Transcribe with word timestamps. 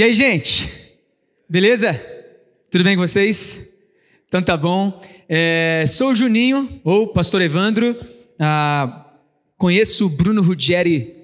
E 0.00 0.02
aí, 0.02 0.14
gente? 0.14 0.66
Beleza? 1.46 1.92
Tudo 2.70 2.82
bem 2.82 2.96
com 2.96 3.06
vocês? 3.06 3.74
Então 4.26 4.42
tá 4.42 4.56
bom. 4.56 4.98
É, 5.28 5.84
sou 5.86 6.12
o 6.12 6.14
Juninho, 6.14 6.80
ou 6.82 7.08
Pastor 7.08 7.42
Evandro. 7.42 7.94
Ah, 8.38 9.10
conheço 9.58 10.06
o 10.06 10.08
Bruno 10.08 10.40
Ruggeri 10.40 11.14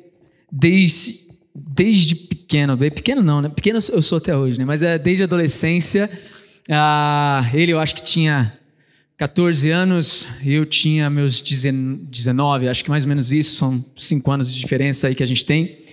desde, 0.53 1.21
desde 1.55 2.17
pequeno. 2.17 2.77
Bem 2.77 2.91
pequeno 2.91 3.23
não, 3.23 3.41
né? 3.41 3.49
Pequeno 3.49 3.79
eu 3.91 4.03
sou 4.03 4.19
até 4.19 4.37
hoje, 4.37 4.59
né? 4.59 4.67
Mas 4.67 4.83
é 4.83 4.99
desde 4.99 5.23
a 5.23 5.27
adolescência. 5.27 6.11
Ah, 6.69 7.51
ele 7.55 7.73
eu 7.73 7.81
acho 7.81 7.95
que 7.95 8.03
tinha 8.03 8.59
14 9.17 9.71
anos, 9.71 10.29
eu 10.45 10.67
tinha 10.67 11.09
meus 11.09 11.41
19, 11.41 12.69
acho 12.69 12.85
que 12.85 12.91
mais 12.91 13.05
ou 13.05 13.09
menos 13.09 13.33
isso, 13.33 13.57
são 13.57 13.83
5 13.97 14.31
anos 14.31 14.53
de 14.53 14.61
diferença 14.61 15.09
aí 15.09 15.15
que 15.15 15.23
a 15.23 15.27
gente 15.27 15.47
tem. 15.47 15.86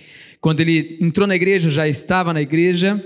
Quando 0.44 0.60
ele 0.60 0.98
entrou 1.00 1.26
na 1.26 1.34
igreja, 1.34 1.70
já 1.70 1.88
estava 1.88 2.30
na 2.30 2.42
igreja 2.42 3.02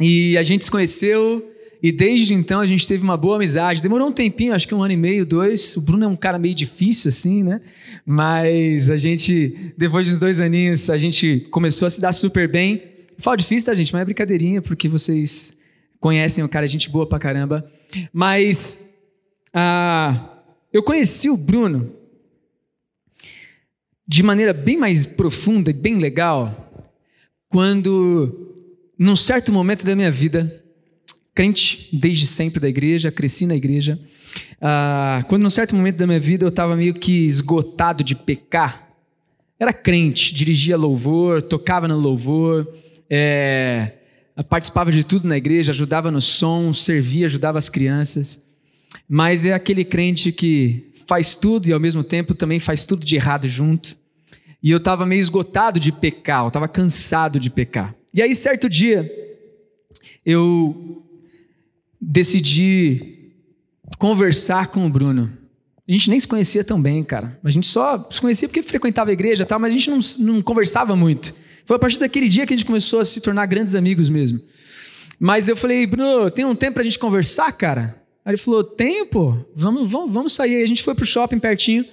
e 0.00 0.38
a 0.38 0.42
gente 0.44 0.64
se 0.64 0.70
conheceu 0.70 1.44
e 1.82 1.90
desde 1.90 2.32
então 2.32 2.60
a 2.60 2.66
gente 2.66 2.86
teve 2.86 3.02
uma 3.02 3.16
boa 3.16 3.34
amizade. 3.34 3.82
Demorou 3.82 4.06
um 4.06 4.12
tempinho, 4.12 4.54
acho 4.54 4.68
que 4.68 4.74
um 4.76 4.80
ano 4.80 4.92
e 4.92 4.96
meio, 4.96 5.26
dois. 5.26 5.76
O 5.76 5.80
Bruno 5.80 6.04
é 6.04 6.06
um 6.06 6.14
cara 6.14 6.38
meio 6.38 6.54
difícil 6.54 7.08
assim, 7.08 7.42
né? 7.42 7.60
Mas 8.06 8.88
a 8.88 8.96
gente, 8.96 9.74
depois 9.76 10.06
de 10.06 10.12
uns 10.12 10.20
dois 10.20 10.38
aninhos, 10.38 10.88
a 10.88 10.96
gente 10.96 11.48
começou 11.50 11.86
a 11.86 11.90
se 11.90 12.00
dar 12.00 12.12
super 12.12 12.46
bem. 12.46 12.80
Falo 13.18 13.36
difícil, 13.36 13.66
tá, 13.66 13.74
gente? 13.74 13.92
Mas 13.92 14.02
é 14.02 14.04
brincadeirinha, 14.04 14.62
porque 14.62 14.86
vocês 14.86 15.58
conhecem 15.98 16.44
o 16.44 16.48
cara, 16.48 16.68
gente 16.68 16.88
boa 16.88 17.04
pra 17.04 17.18
caramba. 17.18 17.68
Mas 18.12 18.94
ah, 19.52 20.38
eu 20.72 20.84
conheci 20.84 21.28
o 21.30 21.36
Bruno 21.36 21.99
de 24.10 24.24
maneira 24.24 24.52
bem 24.52 24.76
mais 24.76 25.06
profunda 25.06 25.70
e 25.70 25.72
bem 25.72 25.98
legal, 25.98 26.68
quando, 27.48 28.56
num 28.98 29.14
certo 29.14 29.52
momento 29.52 29.86
da 29.86 29.94
minha 29.94 30.10
vida, 30.10 30.64
crente 31.32 31.88
desde 31.92 32.26
sempre 32.26 32.58
da 32.58 32.68
igreja, 32.68 33.12
cresci 33.12 33.46
na 33.46 33.54
igreja, 33.54 34.00
ah, 34.60 35.24
quando 35.28 35.44
num 35.44 35.50
certo 35.50 35.76
momento 35.76 35.96
da 35.96 36.08
minha 36.08 36.18
vida 36.18 36.44
eu 36.44 36.48
estava 36.48 36.74
meio 36.74 36.92
que 36.92 37.24
esgotado 37.24 38.02
de 38.02 38.16
pecar, 38.16 38.90
era 39.60 39.72
crente, 39.72 40.34
dirigia 40.34 40.76
louvor, 40.76 41.40
tocava 41.40 41.86
no 41.86 41.96
louvor, 41.96 42.66
é, 43.08 43.92
participava 44.48 44.90
de 44.90 45.04
tudo 45.04 45.28
na 45.28 45.36
igreja, 45.36 45.70
ajudava 45.70 46.10
no 46.10 46.20
som, 46.20 46.74
servia, 46.74 47.26
ajudava 47.26 47.58
as 47.58 47.68
crianças, 47.68 48.44
mas 49.08 49.46
é 49.46 49.52
aquele 49.52 49.84
crente 49.84 50.32
que 50.32 50.90
faz 51.06 51.36
tudo 51.36 51.68
e 51.68 51.72
ao 51.72 51.78
mesmo 51.78 52.02
tempo 52.02 52.34
também 52.34 52.58
faz 52.58 52.84
tudo 52.84 53.06
de 53.06 53.14
errado 53.14 53.46
junto. 53.46 53.99
E 54.62 54.70
eu 54.70 54.78
estava 54.78 55.06
meio 55.06 55.20
esgotado 55.20 55.80
de 55.80 55.90
pecar, 55.90 56.44
eu 56.44 56.48
estava 56.48 56.68
cansado 56.68 57.40
de 57.40 57.48
pecar. 57.48 57.94
E 58.12 58.20
aí, 58.20 58.34
certo 58.34 58.68
dia, 58.68 59.10
eu 60.24 61.02
decidi 62.00 63.32
conversar 63.98 64.68
com 64.68 64.86
o 64.86 64.90
Bruno. 64.90 65.32
A 65.88 65.92
gente 65.92 66.08
nem 66.08 66.20
se 66.20 66.28
conhecia 66.28 66.62
tão 66.62 66.80
bem, 66.80 67.02
cara. 67.02 67.38
A 67.42 67.50
gente 67.50 67.66
só 67.66 68.06
se 68.10 68.20
conhecia 68.20 68.48
porque 68.48 68.62
frequentava 68.62 69.10
a 69.10 69.12
igreja 69.12 69.42
e 69.42 69.46
tal, 69.46 69.58
mas 69.58 69.74
a 69.74 69.78
gente 69.78 69.90
não, 69.90 69.98
não 70.18 70.42
conversava 70.42 70.94
muito. 70.94 71.34
Foi 71.64 71.76
a 71.76 71.78
partir 71.78 71.98
daquele 71.98 72.28
dia 72.28 72.46
que 72.46 72.54
a 72.54 72.56
gente 72.56 72.66
começou 72.66 73.00
a 73.00 73.04
se 73.04 73.20
tornar 73.20 73.46
grandes 73.46 73.74
amigos 73.74 74.08
mesmo. 74.08 74.40
Mas 75.18 75.48
eu 75.48 75.56
falei, 75.56 75.86
Bruno, 75.86 76.30
tem 76.30 76.44
um 76.44 76.54
tempo 76.54 76.74
pra 76.74 76.84
gente 76.84 76.98
conversar, 76.98 77.52
cara? 77.52 78.00
Aí 78.24 78.32
ele 78.32 78.36
falou, 78.36 78.62
tem, 78.62 79.04
pô. 79.04 79.36
Vamos, 79.54 79.90
vamos, 79.90 80.14
vamos 80.14 80.32
sair. 80.32 80.56
Aí 80.56 80.62
a 80.62 80.66
gente 80.66 80.82
foi 80.82 80.94
pro 80.94 81.04
shopping 81.04 81.38
pertinho. 81.38 81.84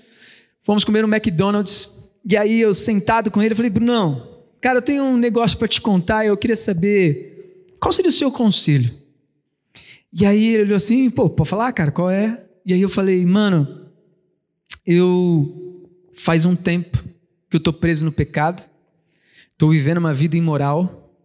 Fomos 0.64 0.84
comer 0.84 1.02
no 1.02 1.14
McDonald's. 1.14 1.97
E 2.30 2.36
aí 2.36 2.60
eu 2.60 2.74
sentado 2.74 3.32
com 3.32 3.42
ele, 3.42 3.56
falei, 3.56 3.72
Brunão, 3.72 4.44
cara, 4.60 4.80
eu 4.80 4.82
tenho 4.82 5.02
um 5.02 5.16
negócio 5.16 5.58
para 5.58 5.66
te 5.66 5.80
contar 5.80 6.26
e 6.26 6.28
eu 6.28 6.36
queria 6.36 6.58
saber 6.58 7.64
qual 7.80 7.90
seria 7.90 8.10
o 8.10 8.14
seu 8.14 8.30
conselho. 8.30 8.92
E 10.12 10.26
aí 10.26 10.56
ele 10.56 10.64
olhou 10.64 10.76
assim, 10.76 11.10
pô, 11.10 11.30
pode 11.30 11.50
falar, 11.50 11.72
cara, 11.72 11.90
qual 11.90 12.12
é? 12.12 12.46
E 12.66 12.74
aí 12.74 12.82
eu 12.82 12.90
falei, 12.90 13.26
mano, 13.26 13.90
eu 14.86 15.90
faz 16.12 16.44
um 16.44 16.54
tempo 16.54 17.02
que 17.50 17.56
eu 17.56 17.62
tô 17.62 17.72
preso 17.72 18.04
no 18.04 18.12
pecado, 18.12 18.62
tô 19.58 19.70
vivendo 19.70 20.00
uma 20.00 20.14
vida 20.14 20.36
imoral, 20.36 21.16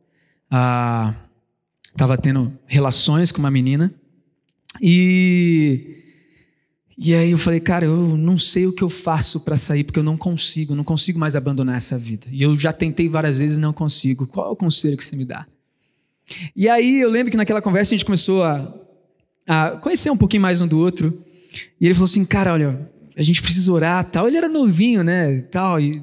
ah, 0.49 1.17
tava 1.97 2.17
tendo 2.17 2.57
relações 2.65 3.33
com 3.33 3.41
uma 3.41 3.51
menina 3.51 3.93
e 4.81 6.02
e 7.05 7.17
aí 7.17 7.33
eu 7.33 7.39
falei, 7.39 7.59
cara, 7.59 7.85
eu 7.85 8.17
não 8.17 8.39
sei 8.39 8.65
o 8.65 8.73
que 8.73 8.83
eu 8.83 8.89
faço 8.89 9.41
para 9.41 9.57
sair, 9.57 9.83
porque 9.83 9.99
eu 9.99 10.05
não 10.05 10.17
consigo, 10.17 10.73
não 10.77 10.85
consigo 10.85 11.19
mais 11.19 11.35
abandonar 11.35 11.77
essa 11.77 11.99
vida. 11.99 12.29
E 12.31 12.41
eu 12.41 12.57
já 12.57 12.73
tentei 12.73 13.09
várias 13.09 13.41
vezes 13.41 13.57
e 13.57 13.61
não 13.61 13.73
consigo. 13.73 14.25
Qual 14.25 14.47
é 14.47 14.51
o 14.53 14.57
conselho 14.57 14.97
que 14.97 15.05
você 15.05 15.17
me 15.17 15.25
dá? 15.25 15.45
E 16.55 16.69
aí 16.69 17.01
eu 17.01 17.11
lembro 17.11 17.33
que 17.33 17.37
naquela 17.37 17.61
conversa 17.61 17.93
a 17.93 17.97
gente 17.97 18.05
começou 18.05 18.45
a, 18.45 18.73
a 19.49 19.71
conhecer 19.83 20.11
um 20.11 20.17
pouquinho 20.17 20.43
mais 20.43 20.61
um 20.61 20.69
do 20.69 20.79
outro. 20.79 21.21
E 21.81 21.87
ele 21.87 21.95
falou 21.95 22.05
assim, 22.05 22.25
cara, 22.25 22.53
olha, 22.53 22.89
a 23.17 23.23
gente 23.23 23.43
precisa 23.43 23.73
orar, 23.73 24.05
tal. 24.05 24.29
Ele 24.29 24.37
era 24.37 24.49
novinho, 24.49 25.03
né, 25.03 25.41
tal. 25.51 25.81
E, 25.81 26.01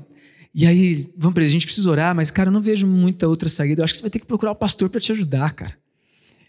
e 0.54 0.68
aí, 0.68 1.10
vamos 1.18 1.34
para 1.34 1.44
a 1.44 1.48
gente 1.48 1.66
precisa 1.66 1.90
orar, 1.90 2.14
mas 2.14 2.30
cara, 2.30 2.50
eu 2.50 2.54
não 2.54 2.62
vejo 2.62 2.86
muita 2.86 3.26
outra 3.26 3.48
saída. 3.48 3.80
Eu 3.80 3.86
acho 3.86 3.94
que 3.94 4.00
você 4.00 4.04
vai 4.04 4.12
ter 4.12 4.20
que 4.20 4.26
procurar 4.26 4.52
o 4.52 4.56
pastor 4.56 4.90
para 4.90 5.00
te 5.00 5.14
ajudar, 5.14 5.54
cara. 5.54 5.78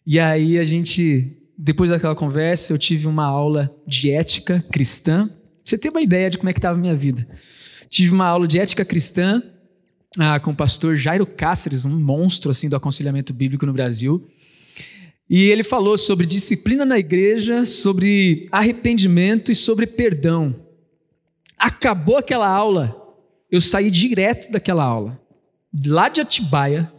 E 0.04 0.18
aí 0.18 0.58
a 0.58 0.64
gente 0.64 1.39
depois 1.62 1.90
daquela 1.90 2.14
conversa, 2.14 2.72
eu 2.72 2.78
tive 2.78 3.06
uma 3.06 3.26
aula 3.26 3.70
de 3.86 4.10
ética 4.10 4.64
cristã. 4.72 5.28
Você 5.62 5.76
tem 5.76 5.90
uma 5.90 6.00
ideia 6.00 6.30
de 6.30 6.38
como 6.38 6.48
é 6.48 6.54
que 6.54 6.58
estava 6.58 6.78
a 6.78 6.80
minha 6.80 6.96
vida. 6.96 7.28
Tive 7.90 8.14
uma 8.14 8.24
aula 8.24 8.46
de 8.46 8.58
ética 8.58 8.82
cristã 8.82 9.42
ah, 10.18 10.40
com 10.40 10.52
o 10.52 10.56
pastor 10.56 10.96
Jairo 10.96 11.26
Cáceres, 11.26 11.84
um 11.84 11.90
monstro 11.90 12.50
assim 12.50 12.66
do 12.66 12.76
aconselhamento 12.76 13.34
bíblico 13.34 13.66
no 13.66 13.74
Brasil. 13.74 14.26
E 15.28 15.50
ele 15.50 15.62
falou 15.62 15.98
sobre 15.98 16.26
disciplina 16.26 16.86
na 16.86 16.98
igreja, 16.98 17.66
sobre 17.66 18.46
arrependimento 18.50 19.52
e 19.52 19.54
sobre 19.54 19.86
perdão. 19.86 20.56
Acabou 21.58 22.16
aquela 22.16 22.48
aula, 22.48 22.96
eu 23.50 23.60
saí 23.60 23.90
direto 23.90 24.50
daquela 24.50 24.82
aula, 24.82 25.20
lá 25.86 26.08
de 26.08 26.22
Atibaia, 26.22 26.90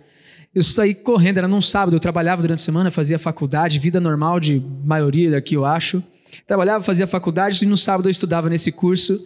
eu 0.54 0.62
saí 0.62 0.94
correndo, 0.94 1.38
era 1.38 1.48
num 1.48 1.62
sábado, 1.62 1.96
eu 1.96 2.00
trabalhava 2.00 2.42
durante 2.42 2.60
a 2.60 2.64
semana, 2.64 2.92
fazia 2.92 3.18
faculdade, 3.18 3.80
vida 3.80 4.02
normal 4.02 4.40
de 4.40 4.62
maioria 4.84 5.32
daqui, 5.32 5.56
eu 5.56 5.66
acho. 5.66 6.04
Trabalhava, 6.46 6.84
fazia 6.84 7.08
faculdade 7.08 7.64
e 7.64 7.68
no 7.68 7.78
sábado 7.78 8.08
eu 8.08 8.12
estudava 8.12 8.50
nesse 8.50 8.72
curso. 8.72 9.18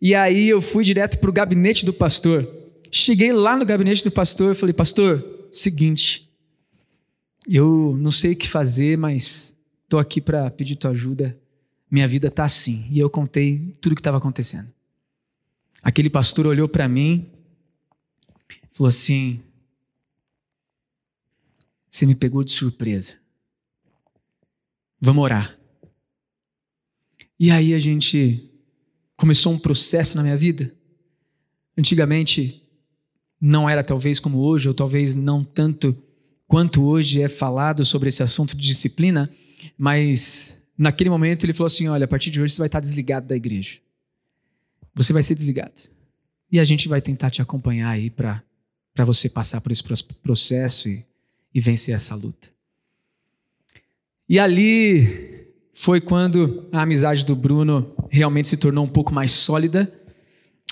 E 0.00 0.14
aí 0.14 0.48
eu 0.48 0.60
fui 0.60 0.84
direto 0.84 1.18
para 1.18 1.30
o 1.30 1.32
gabinete 1.32 1.84
do 1.84 1.92
pastor. 1.92 2.46
Cheguei 2.90 3.32
lá 3.32 3.56
no 3.56 3.64
gabinete 3.64 4.04
do 4.04 4.10
pastor 4.10 4.52
e 4.52 4.54
falei: 4.54 4.74
Pastor, 4.74 5.24
seguinte, 5.50 6.30
eu 7.48 7.96
não 7.98 8.10
sei 8.10 8.32
o 8.32 8.36
que 8.36 8.48
fazer, 8.48 8.98
mas 8.98 9.56
estou 9.84 9.98
aqui 9.98 10.20
para 10.20 10.50
pedir 10.50 10.76
tua 10.76 10.90
ajuda. 10.90 11.36
Minha 11.90 12.06
vida 12.06 12.28
está 12.28 12.44
assim. 12.44 12.86
E 12.90 12.98
eu 12.98 13.08
contei 13.08 13.76
tudo 13.80 13.92
o 13.92 13.94
que 13.94 14.00
estava 14.00 14.18
acontecendo. 14.18 14.70
Aquele 15.82 16.10
pastor 16.10 16.46
olhou 16.46 16.68
para 16.68 16.86
mim, 16.88 17.26
falou 18.70 18.88
assim: 18.88 19.40
você 21.88 22.06
me 22.06 22.14
pegou 22.14 22.44
de 22.44 22.52
surpresa. 22.52 23.14
Vamos 25.00 25.22
orar. 25.22 25.58
E 27.38 27.50
aí 27.50 27.74
a 27.74 27.78
gente 27.78 28.50
começou 29.16 29.52
um 29.52 29.58
processo 29.58 30.16
na 30.16 30.22
minha 30.22 30.36
vida. 30.36 30.74
Antigamente 31.76 32.62
não 33.40 33.68
era 33.68 33.84
talvez 33.84 34.18
como 34.18 34.38
hoje, 34.38 34.68
ou 34.68 34.74
talvez 34.74 35.14
não 35.14 35.44
tanto 35.44 35.96
quanto 36.46 36.84
hoje 36.84 37.20
é 37.20 37.28
falado 37.28 37.84
sobre 37.84 38.08
esse 38.08 38.22
assunto 38.22 38.56
de 38.56 38.66
disciplina, 38.66 39.30
mas 39.76 40.66
naquele 40.76 41.10
momento 41.10 41.44
ele 41.44 41.52
falou 41.52 41.66
assim: 41.66 41.88
olha, 41.88 42.04
a 42.04 42.08
partir 42.08 42.30
de 42.30 42.40
hoje 42.40 42.54
você 42.54 42.58
vai 42.58 42.68
estar 42.68 42.80
desligado 42.80 43.26
da 43.26 43.36
igreja. 43.36 43.78
Você 44.94 45.12
vai 45.12 45.22
ser 45.22 45.34
desligado. 45.34 45.74
E 46.50 46.58
a 46.58 46.64
gente 46.64 46.88
vai 46.88 47.02
tentar 47.02 47.30
te 47.30 47.42
acompanhar 47.42 47.90
aí 47.90 48.08
para 48.08 48.42
você 49.04 49.28
passar 49.28 49.60
por 49.60 49.72
esse 49.72 49.82
processo 50.22 50.88
e 50.88 51.04
e 51.54 51.60
vencer 51.60 51.94
essa 51.94 52.14
luta. 52.14 52.48
E 54.28 54.38
ali 54.38 55.46
foi 55.72 56.00
quando 56.00 56.68
a 56.72 56.82
amizade 56.82 57.24
do 57.24 57.36
Bruno 57.36 57.94
realmente 58.10 58.48
se 58.48 58.56
tornou 58.56 58.84
um 58.84 58.88
pouco 58.88 59.14
mais 59.14 59.30
sólida 59.30 59.92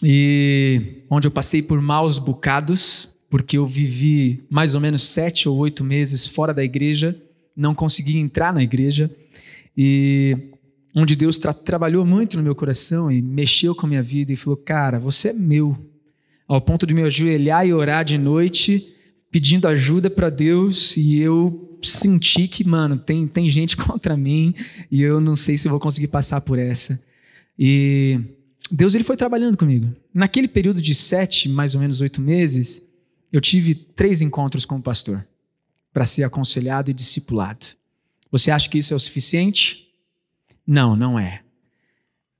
e 0.02 1.04
onde 1.08 1.26
eu 1.28 1.30
passei 1.30 1.62
por 1.62 1.80
maus 1.80 2.18
bocados, 2.18 3.08
porque 3.30 3.58
eu 3.58 3.66
vivi 3.66 4.44
mais 4.50 4.74
ou 4.74 4.80
menos 4.80 5.02
sete 5.02 5.48
ou 5.48 5.56
oito 5.58 5.84
meses 5.84 6.26
fora 6.26 6.52
da 6.52 6.64
igreja, 6.64 7.16
não 7.56 7.74
consegui 7.74 8.18
entrar 8.18 8.52
na 8.52 8.62
igreja, 8.62 9.10
e 9.76 10.36
onde 10.94 11.14
Deus 11.16 11.38
tra 11.38 11.52
trabalhou 11.52 12.04
muito 12.04 12.36
no 12.36 12.42
meu 12.42 12.54
coração 12.54 13.10
e 13.10 13.20
mexeu 13.22 13.74
com 13.74 13.86
a 13.86 13.88
minha 13.88 14.02
vida 14.02 14.32
e 14.32 14.36
falou: 14.36 14.56
Cara, 14.56 14.98
você 14.98 15.28
é 15.28 15.32
meu, 15.32 15.76
ao 16.46 16.60
ponto 16.60 16.86
de 16.86 16.94
me 16.94 17.02
ajoelhar 17.02 17.66
e 17.66 17.72
orar 17.72 18.04
de 18.04 18.18
noite, 18.18 18.93
pedindo 19.34 19.66
ajuda 19.66 20.08
para 20.08 20.30
Deus, 20.30 20.96
e 20.96 21.18
eu 21.18 21.76
senti 21.82 22.46
que, 22.46 22.62
mano, 22.62 22.96
tem, 22.96 23.26
tem 23.26 23.50
gente 23.50 23.74
contra 23.84 24.16
mim 24.16 24.54
e 24.88 25.02
eu 25.02 25.20
não 25.20 25.34
sei 25.34 25.58
se 25.58 25.68
vou 25.68 25.80
conseguir 25.80 26.06
passar 26.06 26.40
por 26.40 26.56
essa. 26.56 27.02
E 27.58 28.20
Deus 28.70 28.94
ele 28.94 29.02
foi 29.02 29.16
trabalhando 29.16 29.56
comigo. 29.56 29.92
Naquele 30.14 30.46
período 30.46 30.80
de 30.80 30.94
sete, 30.94 31.48
mais 31.48 31.74
ou 31.74 31.80
menos 31.80 32.00
oito 32.00 32.20
meses, 32.20 32.86
eu 33.32 33.40
tive 33.40 33.74
três 33.74 34.22
encontros 34.22 34.64
com 34.64 34.76
o 34.76 34.82
pastor 34.82 35.26
para 35.92 36.04
ser 36.04 36.22
aconselhado 36.22 36.92
e 36.92 36.94
discipulado. 36.94 37.66
Você 38.30 38.52
acha 38.52 38.68
que 38.68 38.78
isso 38.78 38.94
é 38.94 38.96
o 38.96 39.00
suficiente? 39.00 39.88
Não, 40.64 40.94
não 40.94 41.18
é. 41.18 41.42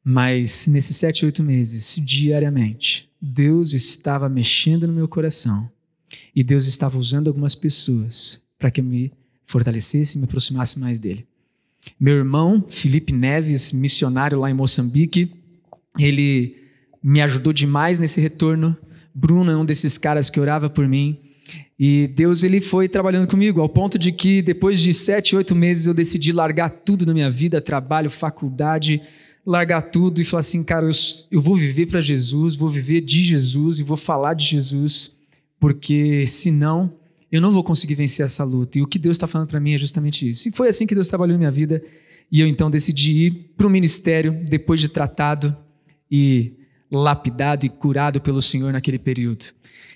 Mas 0.05 0.69
nesses 0.69 0.97
sete, 0.97 1.25
oito 1.25 1.43
meses, 1.43 1.97
diariamente, 1.99 3.11
Deus 3.21 3.73
estava 3.73 4.29
mexendo 4.29 4.87
no 4.87 4.93
meu 4.93 5.09
coração 5.09 5.69
e 6.35 6.43
Deus 6.43 6.67
estava 6.67 6.99
usando 6.99 7.29
algumas 7.29 7.55
pessoas 7.55 8.43
para 8.59 8.71
que 8.71 8.81
eu 8.81 8.85
me 8.85 9.13
fortalecesse 9.45 10.17
e 10.17 10.21
me 10.21 10.25
aproximasse 10.25 10.79
mais 10.79 10.99
dele. 10.99 11.27
Meu 12.01 12.17
irmão, 12.17 12.65
Felipe 12.69 13.13
Neves, 13.13 13.73
missionário 13.73 14.39
lá 14.39 14.51
em 14.51 14.55
Moçambique, 14.55 15.31
ele 15.99 16.57
me 17.03 17.21
ajudou 17.21 17.53
demais 17.53 17.99
nesse 17.99 18.21
retorno. 18.21 18.77
Bruno 19.15 19.51
é 19.51 19.57
um 19.57 19.65
desses 19.65 19.99
caras 19.99 20.31
que 20.31 20.41
orava 20.41 20.69
por 20.71 20.89
mim. 20.89 21.19
E 21.79 22.09
Deus 22.15 22.43
ele 22.43 22.61
foi 22.61 22.89
trabalhando 22.89 23.29
comigo, 23.29 23.61
ao 23.61 23.69
ponto 23.69 23.99
de 23.99 24.13
que 24.13 24.41
depois 24.41 24.81
de 24.81 24.95
sete, 24.95 25.37
oito 25.37 25.55
meses 25.55 25.87
eu 25.87 25.95
decidi 25.95 26.33
largar 26.33 26.71
tudo 26.71 27.05
na 27.05 27.13
minha 27.13 27.29
vida, 27.29 27.61
trabalho, 27.61 28.09
faculdade, 28.09 29.03
largar 29.45 29.83
tudo 29.83 30.21
e 30.21 30.25
falar 30.25 30.41
assim, 30.41 30.65
cara, 30.65 30.87
eu, 30.87 30.93
eu 31.31 31.41
vou 31.41 31.55
viver 31.55 31.87
para 31.87 32.01
Jesus, 32.01 32.57
vou 32.57 32.69
viver 32.69 33.01
de 33.01 33.23
Jesus 33.23 33.81
e 33.81 33.83
vou 33.83 33.97
falar 33.97 34.35
de 34.35 34.47
Jesus, 34.47 35.19
porque 35.59 36.27
senão 36.27 36.93
eu 37.31 37.41
não 37.41 37.51
vou 37.51 37.65
conseguir 37.65 37.95
vencer 37.95 38.25
essa 38.25 38.45
luta. 38.45 38.79
E 38.79 38.83
o 38.83 38.87
que 38.87 38.99
Deus 38.99 39.17
está 39.17 39.27
falando 39.27 39.49
para 39.49 39.59
mim 39.59 39.75
é 39.75 39.79
justamente 39.79 40.29
isso. 40.29 40.49
E 40.49 40.53
foi 40.53 40.69
assim 40.69 40.87
que 40.87 40.95
Deus 40.95 41.09
trabalhou 41.09 41.35
na 41.35 41.39
minha 41.39 41.51
vida. 41.51 41.83
E 42.31 42.41
eu 42.41 42.47
então 42.47 42.71
decidi 42.71 43.13
ir 43.13 43.31
para 43.57 43.67
o 43.67 43.71
ministério 43.71 44.45
depois 44.49 44.81
de 44.81 44.89
tratado 44.89 45.57
e 46.11 46.53
lapidado 46.91 47.67
e 47.67 47.69
curado 47.69 48.21
pelo 48.21 48.41
Senhor 48.41 48.73
naquele 48.73 48.99
período. 48.99 49.47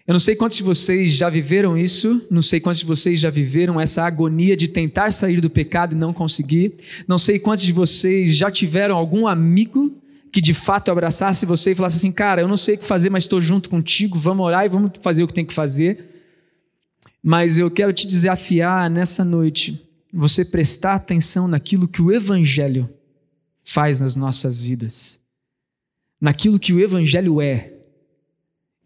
Eu 0.06 0.12
não 0.14 0.18
sei 0.18 0.34
quantos 0.34 0.56
de 0.56 0.62
vocês 0.62 1.12
já 1.12 1.28
viveram 1.28 1.76
isso, 1.76 2.26
não 2.30 2.40
sei 2.40 2.60
quantos 2.60 2.80
de 2.80 2.86
vocês 2.86 3.20
já 3.20 3.28
viveram 3.28 3.78
essa 3.78 4.04
agonia 4.04 4.56
de 4.56 4.66
tentar 4.66 5.12
sair 5.12 5.38
do 5.40 5.50
pecado 5.50 5.94
e 5.94 5.98
não 5.98 6.14
conseguir. 6.14 6.76
Não 7.06 7.18
sei 7.18 7.38
quantos 7.38 7.66
de 7.66 7.72
vocês 7.72 8.34
já 8.34 8.50
tiveram 8.50 8.96
algum 8.96 9.26
amigo 9.26 9.94
que 10.38 10.42
de 10.42 10.54
fato 10.54 10.90
abraçasse 10.90 11.44
você 11.44 11.72
e 11.72 11.74
falasse 11.74 11.96
assim: 11.96 12.12
Cara, 12.12 12.40
eu 12.40 12.48
não 12.48 12.56
sei 12.56 12.76
o 12.76 12.78
que 12.78 12.84
fazer, 12.84 13.10
mas 13.10 13.24
estou 13.24 13.40
junto 13.40 13.68
contigo, 13.68 14.18
vamos 14.18 14.46
orar 14.46 14.64
e 14.64 14.68
vamos 14.68 14.92
fazer 15.00 15.22
o 15.22 15.26
que 15.26 15.34
tem 15.34 15.44
que 15.44 15.54
fazer. 15.54 16.22
Mas 17.22 17.58
eu 17.58 17.70
quero 17.70 17.92
te 17.92 18.06
desafiar 18.06 18.88
nessa 18.88 19.24
noite, 19.24 19.88
você 20.12 20.44
prestar 20.44 20.94
atenção 20.94 21.48
naquilo 21.48 21.88
que 21.88 22.00
o 22.00 22.12
Evangelho 22.12 22.88
faz 23.58 24.00
nas 24.00 24.14
nossas 24.16 24.60
vidas 24.60 25.20
naquilo 26.20 26.58
que 26.58 26.72
o 26.72 26.80
Evangelho 26.80 27.40
é 27.40 27.72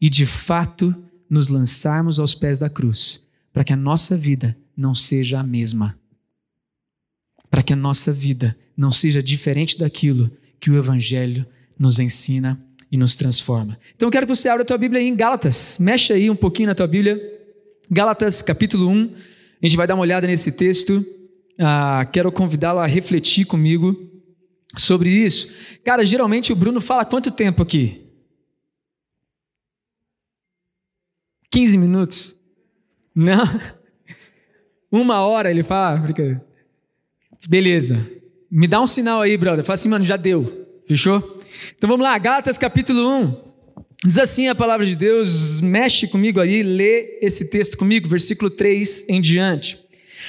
e 0.00 0.08
de 0.10 0.26
fato 0.26 0.94
nos 1.28 1.48
lançarmos 1.48 2.18
aos 2.18 2.34
pés 2.34 2.58
da 2.58 2.68
cruz, 2.68 3.26
para 3.52 3.64
que 3.64 3.72
a 3.72 3.76
nossa 3.76 4.16
vida 4.16 4.56
não 4.76 4.94
seja 4.94 5.40
a 5.40 5.42
mesma. 5.42 5.98
Para 7.50 7.62
que 7.62 7.72
a 7.72 7.76
nossa 7.76 8.12
vida 8.12 8.56
não 8.76 8.90
seja 8.90 9.22
diferente 9.22 9.78
daquilo 9.78 10.30
que 10.62 10.70
o 10.70 10.78
Evangelho 10.78 11.44
nos 11.76 11.98
ensina 11.98 12.64
e 12.90 12.96
nos 12.96 13.16
transforma. 13.16 13.76
Então 13.96 14.06
eu 14.06 14.12
quero 14.12 14.24
que 14.24 14.34
você 14.34 14.48
abra 14.48 14.62
a 14.62 14.64
tua 14.64 14.78
Bíblia 14.78 15.00
aí 15.00 15.08
em 15.08 15.16
Gálatas. 15.16 15.76
Mexe 15.80 16.12
aí 16.12 16.30
um 16.30 16.36
pouquinho 16.36 16.68
na 16.68 16.74
tua 16.74 16.86
Bíblia. 16.86 17.20
Gálatas, 17.90 18.42
capítulo 18.42 18.88
1. 18.88 19.14
A 19.60 19.66
gente 19.66 19.76
vai 19.76 19.88
dar 19.88 19.94
uma 19.94 20.02
olhada 20.02 20.24
nesse 20.24 20.52
texto. 20.52 21.04
Ah, 21.58 22.08
quero 22.12 22.30
convidá-lo 22.30 22.78
a 22.78 22.86
refletir 22.86 23.44
comigo 23.44 24.08
sobre 24.76 25.10
isso. 25.10 25.52
Cara, 25.84 26.04
geralmente 26.04 26.52
o 26.52 26.56
Bruno 26.56 26.80
fala 26.80 27.04
quanto 27.04 27.32
tempo 27.32 27.60
aqui? 27.60 28.06
15 31.50 31.76
minutos? 31.76 32.36
Não. 33.12 33.42
Uma 34.92 35.26
hora 35.26 35.50
ele 35.50 35.64
fala. 35.64 36.00
Beleza. 37.48 38.21
Me 38.54 38.66
dá 38.66 38.82
um 38.82 38.86
sinal 38.86 39.22
aí, 39.22 39.34
brother. 39.38 39.64
Fala 39.64 39.76
assim, 39.76 39.88
mano, 39.88 40.04
já 40.04 40.18
deu. 40.18 40.66
Fechou? 40.86 41.40
Então 41.74 41.88
vamos 41.88 42.04
lá, 42.04 42.18
Gálatas 42.18 42.58
capítulo 42.58 43.08
1. 43.08 43.52
Diz 44.04 44.18
assim 44.18 44.48
a 44.48 44.54
palavra 44.54 44.84
de 44.84 44.94
Deus, 44.94 45.58
mexe 45.62 46.06
comigo 46.06 46.38
aí, 46.38 46.62
lê 46.62 47.18
esse 47.22 47.46
texto 47.46 47.78
comigo, 47.78 48.10
versículo 48.10 48.50
3 48.50 49.06
em 49.08 49.22
diante. 49.22 49.80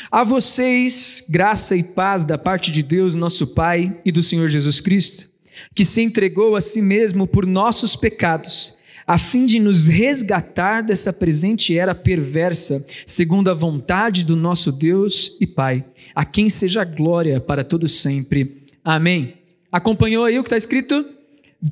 A 0.09 0.23
vocês, 0.23 1.25
graça 1.29 1.75
e 1.75 1.83
paz 1.83 2.23
da 2.23 2.37
parte 2.37 2.71
de 2.71 2.81
Deus, 2.81 3.13
nosso 3.13 3.47
Pai, 3.47 3.99
e 4.05 4.11
do 4.11 4.23
Senhor 4.23 4.47
Jesus 4.47 4.79
Cristo, 4.79 5.27
que 5.75 5.83
se 5.83 6.01
entregou 6.01 6.55
a 6.55 6.61
si 6.61 6.81
mesmo 6.81 7.27
por 7.27 7.45
nossos 7.45 7.93
pecados, 7.93 8.77
a 9.05 9.17
fim 9.17 9.45
de 9.45 9.59
nos 9.59 9.87
resgatar 9.87 10.81
dessa 10.81 11.11
presente 11.11 11.77
era 11.77 11.93
perversa, 11.93 12.85
segundo 13.05 13.49
a 13.49 13.53
vontade 13.53 14.23
do 14.23 14.35
nosso 14.35 14.71
Deus 14.71 15.37
e 15.41 15.47
Pai, 15.47 15.83
a 16.15 16.23
quem 16.23 16.49
seja 16.49 16.83
glória 16.83 17.39
para 17.39 17.63
todos 17.63 17.91
sempre. 17.91 18.63
Amém. 18.83 19.35
Acompanhou 19.71 20.25
aí 20.25 20.37
o 20.39 20.43
que 20.43 20.47
está 20.47 20.57
escrito? 20.57 21.05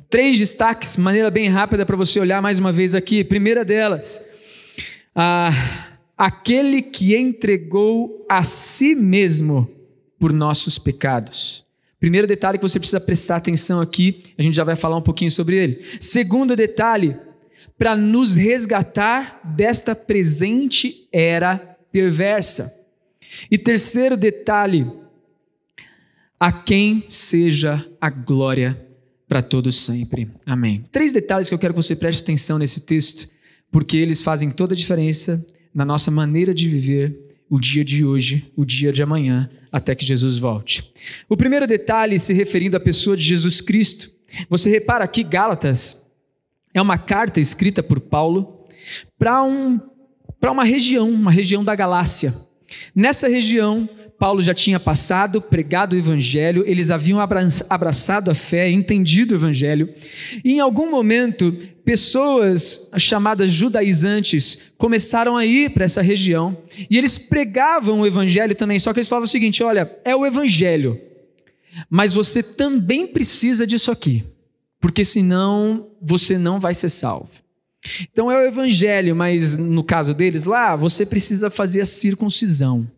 Três 0.08 0.38
destaques, 0.38 0.96
maneira 0.96 1.30
bem 1.30 1.48
rápida 1.48 1.84
para 1.86 1.96
você 1.96 2.18
olhar 2.18 2.42
mais 2.42 2.58
uma 2.58 2.72
vez 2.72 2.94
aqui. 2.94 3.22
Primeira 3.22 3.64
delas, 3.64 4.24
ah, 5.14 5.50
aquele 6.16 6.82
que 6.82 7.16
entregou 7.16 8.24
a 8.28 8.42
si 8.42 8.94
mesmo 8.94 9.68
por 10.18 10.32
nossos 10.32 10.78
pecados. 10.78 11.64
Primeiro 12.02 12.26
detalhe 12.26 12.58
que 12.58 12.68
você 12.68 12.80
precisa 12.80 13.00
prestar 13.00 13.36
atenção 13.36 13.80
aqui, 13.80 14.24
a 14.36 14.42
gente 14.42 14.56
já 14.56 14.64
vai 14.64 14.74
falar 14.74 14.96
um 14.96 15.02
pouquinho 15.02 15.30
sobre 15.30 15.54
ele. 15.54 15.84
Segundo 16.00 16.56
detalhe, 16.56 17.16
para 17.78 17.94
nos 17.94 18.34
resgatar 18.34 19.40
desta 19.44 19.94
presente 19.94 21.06
era 21.12 21.58
perversa. 21.92 22.76
E 23.48 23.56
terceiro 23.56 24.16
detalhe, 24.16 24.90
a 26.40 26.50
quem 26.50 27.06
seja 27.08 27.88
a 28.00 28.10
glória 28.10 28.84
para 29.28 29.40
todos 29.40 29.76
sempre. 29.76 30.28
Amém. 30.44 30.84
Três 30.90 31.12
detalhes 31.12 31.48
que 31.48 31.54
eu 31.54 31.58
quero 31.58 31.72
que 31.72 31.80
você 31.80 31.94
preste 31.94 32.20
atenção 32.20 32.58
nesse 32.58 32.80
texto, 32.80 33.28
porque 33.70 33.96
eles 33.96 34.24
fazem 34.24 34.50
toda 34.50 34.74
a 34.74 34.76
diferença 34.76 35.46
na 35.72 35.84
nossa 35.84 36.10
maneira 36.10 36.52
de 36.52 36.68
viver 36.68 37.31
o 37.48 37.58
dia 37.58 37.84
de 37.84 38.04
hoje, 38.04 38.50
o 38.56 38.64
dia 38.64 38.92
de 38.92 39.02
amanhã, 39.02 39.50
até 39.70 39.94
que 39.94 40.04
Jesus 40.04 40.38
volte. 40.38 40.92
O 41.28 41.36
primeiro 41.36 41.66
detalhe, 41.66 42.18
se 42.18 42.32
referindo 42.32 42.76
à 42.76 42.80
pessoa 42.80 43.16
de 43.16 43.22
Jesus 43.22 43.60
Cristo, 43.60 44.10
você 44.48 44.70
repara 44.70 45.04
aqui, 45.04 45.22
Gálatas 45.22 46.10
é 46.74 46.80
uma 46.80 46.96
carta 46.96 47.40
escrita 47.40 47.82
por 47.82 48.00
Paulo 48.00 48.64
para 49.18 49.42
um, 49.42 49.78
uma 50.42 50.64
região, 50.64 51.10
uma 51.10 51.30
região 51.30 51.62
da 51.62 51.74
Galácia. 51.74 52.34
Nessa 52.94 53.28
região, 53.28 53.88
Paulo 54.18 54.40
já 54.40 54.54
tinha 54.54 54.78
passado, 54.78 55.42
pregado 55.42 55.94
o 55.94 55.98
evangelho, 55.98 56.64
eles 56.66 56.90
haviam 56.90 57.18
abraçado 57.20 58.30
a 58.30 58.34
fé, 58.34 58.70
entendido 58.70 59.34
o 59.34 59.36
evangelho, 59.36 59.92
e 60.44 60.52
em 60.54 60.60
algum 60.60 60.90
momento, 60.90 61.56
pessoas 61.84 62.90
chamadas 62.98 63.50
judaizantes 63.50 64.72
começaram 64.78 65.36
a 65.36 65.44
ir 65.44 65.70
para 65.70 65.84
essa 65.84 66.02
região, 66.02 66.56
e 66.90 66.96
eles 66.96 67.18
pregavam 67.18 68.00
o 68.00 68.06
evangelho 68.06 68.54
também, 68.54 68.78
só 68.78 68.92
que 68.92 69.00
eles 69.00 69.08
falavam 69.08 69.24
o 69.24 69.30
seguinte: 69.30 69.62
olha, 69.62 69.90
é 70.04 70.14
o 70.14 70.26
evangelho, 70.26 71.00
mas 71.88 72.12
você 72.12 72.42
também 72.42 73.06
precisa 73.06 73.66
disso 73.66 73.90
aqui, 73.90 74.24
porque 74.80 75.04
senão 75.04 75.88
você 76.00 76.38
não 76.38 76.58
vai 76.58 76.74
ser 76.74 76.88
salvo. 76.88 77.42
Então 78.12 78.30
é 78.30 78.38
o 78.38 78.46
evangelho, 78.46 79.14
mas 79.14 79.56
no 79.56 79.82
caso 79.82 80.14
deles 80.14 80.44
lá, 80.44 80.76
você 80.76 81.04
precisa 81.04 81.50
fazer 81.50 81.80
a 81.80 81.86
circuncisão. 81.86 82.88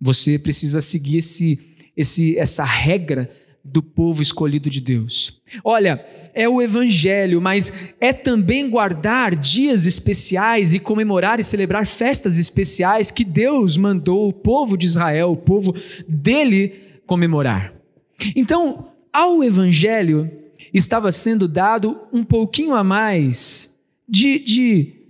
Você 0.00 0.38
precisa 0.38 0.80
seguir 0.80 1.18
esse, 1.18 1.58
esse, 1.96 2.36
essa 2.36 2.64
regra 2.64 3.30
do 3.64 3.82
povo 3.82 4.22
escolhido 4.22 4.70
de 4.70 4.80
Deus. 4.80 5.40
Olha, 5.62 6.04
é 6.34 6.48
o 6.48 6.62
evangelho, 6.62 7.40
mas 7.40 7.72
é 8.00 8.12
também 8.12 8.68
guardar 8.68 9.36
dias 9.36 9.86
especiais 9.86 10.74
e 10.74 10.78
comemorar 10.78 11.38
e 11.38 11.44
celebrar 11.44 11.86
festas 11.86 12.38
especiais 12.38 13.10
que 13.10 13.24
Deus 13.24 13.76
mandou 13.76 14.28
o 14.28 14.32
povo 14.32 14.76
de 14.76 14.86
Israel, 14.86 15.32
o 15.32 15.36
povo 15.36 15.74
dele, 16.08 16.74
comemorar. 17.06 17.72
Então, 18.34 18.88
ao 19.12 19.42
evangelho 19.42 20.30
estava 20.72 21.10
sendo 21.12 21.48
dado 21.48 21.98
um 22.12 22.24
pouquinho 22.24 22.74
a 22.74 22.84
mais 22.84 23.78
de, 24.08 24.38
de 24.38 25.00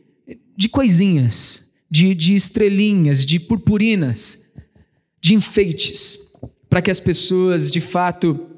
de 0.60 0.68
coisinhas, 0.68 1.72
de, 1.90 2.14
de 2.14 2.34
estrelinhas, 2.34 3.24
de 3.24 3.40
purpurinas, 3.40 4.44
de 5.18 5.32
enfeites, 5.32 6.29
para 6.70 6.80
que 6.80 6.90
as 6.90 7.00
pessoas 7.00 7.70
de 7.70 7.80
fato, 7.80 8.48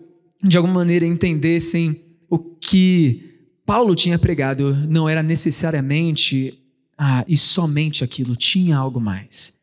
de 0.44 0.58
alguma 0.58 0.74
maneira, 0.74 1.06
entendessem 1.06 2.00
o 2.28 2.38
que 2.38 3.32
Paulo 3.64 3.94
tinha 3.94 4.18
pregado 4.18 4.74
não 4.86 5.08
era 5.08 5.22
necessariamente 5.22 6.62
ah, 6.98 7.24
e 7.26 7.36
somente 7.36 8.04
aquilo, 8.04 8.36
tinha 8.36 8.76
algo 8.76 9.00
mais. 9.00 9.60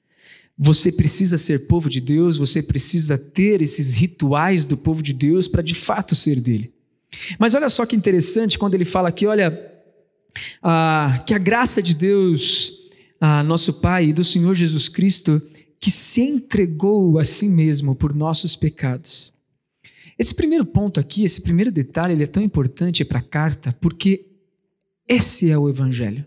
Você 0.58 0.92
precisa 0.92 1.38
ser 1.38 1.68
povo 1.68 1.90
de 1.90 2.02
Deus, 2.02 2.38
você 2.38 2.62
precisa 2.62 3.18
ter 3.18 3.62
esses 3.62 3.94
rituais 3.94 4.66
do 4.66 4.76
povo 4.76 5.02
de 5.02 5.14
Deus 5.14 5.48
para 5.48 5.62
de 5.62 5.74
fato 5.74 6.16
ser 6.16 6.42
dele. 6.42 6.74
Mas 7.38 7.54
olha 7.54 7.70
só 7.70 7.86
que 7.86 7.96
interessante 7.96 8.58
quando 8.58 8.74
ele 8.74 8.84
fala 8.84 9.10
aqui, 9.10 9.26
olha, 9.26 9.58
ah, 10.62 11.24
que 11.26 11.34
a 11.34 11.38
graça 11.38 11.82
de 11.82 11.94
Deus, 11.94 12.74
ah, 13.22 13.44
nosso 13.44 13.76
Pai 13.76 14.10
e 14.10 14.14
do 14.14 14.24
Senhor 14.24 14.54
Jesus 14.54 14.90
Cristo, 14.90 15.42
que 15.80 15.90
se 15.90 16.22
entregou 16.22 17.18
a 17.18 17.24
si 17.24 17.48
mesmo 17.48 17.96
por 17.96 18.14
nossos 18.14 18.56
pecados. 18.56 19.34
Esse 20.18 20.36
primeiro 20.36 20.66
ponto 20.66 21.00
aqui, 21.00 21.24
esse 21.24 21.42
primeiro 21.42 21.72
detalhe, 21.72 22.14
ele 22.14 22.24
é 22.24 22.28
tão 22.28 22.44
importante 22.44 23.06
para 23.06 23.20
a 23.20 23.24
carta, 23.24 23.76
porque 23.80 24.26
esse 25.08 25.50
é 25.50 25.58
o 25.58 25.70
Evangelho. 25.70 26.26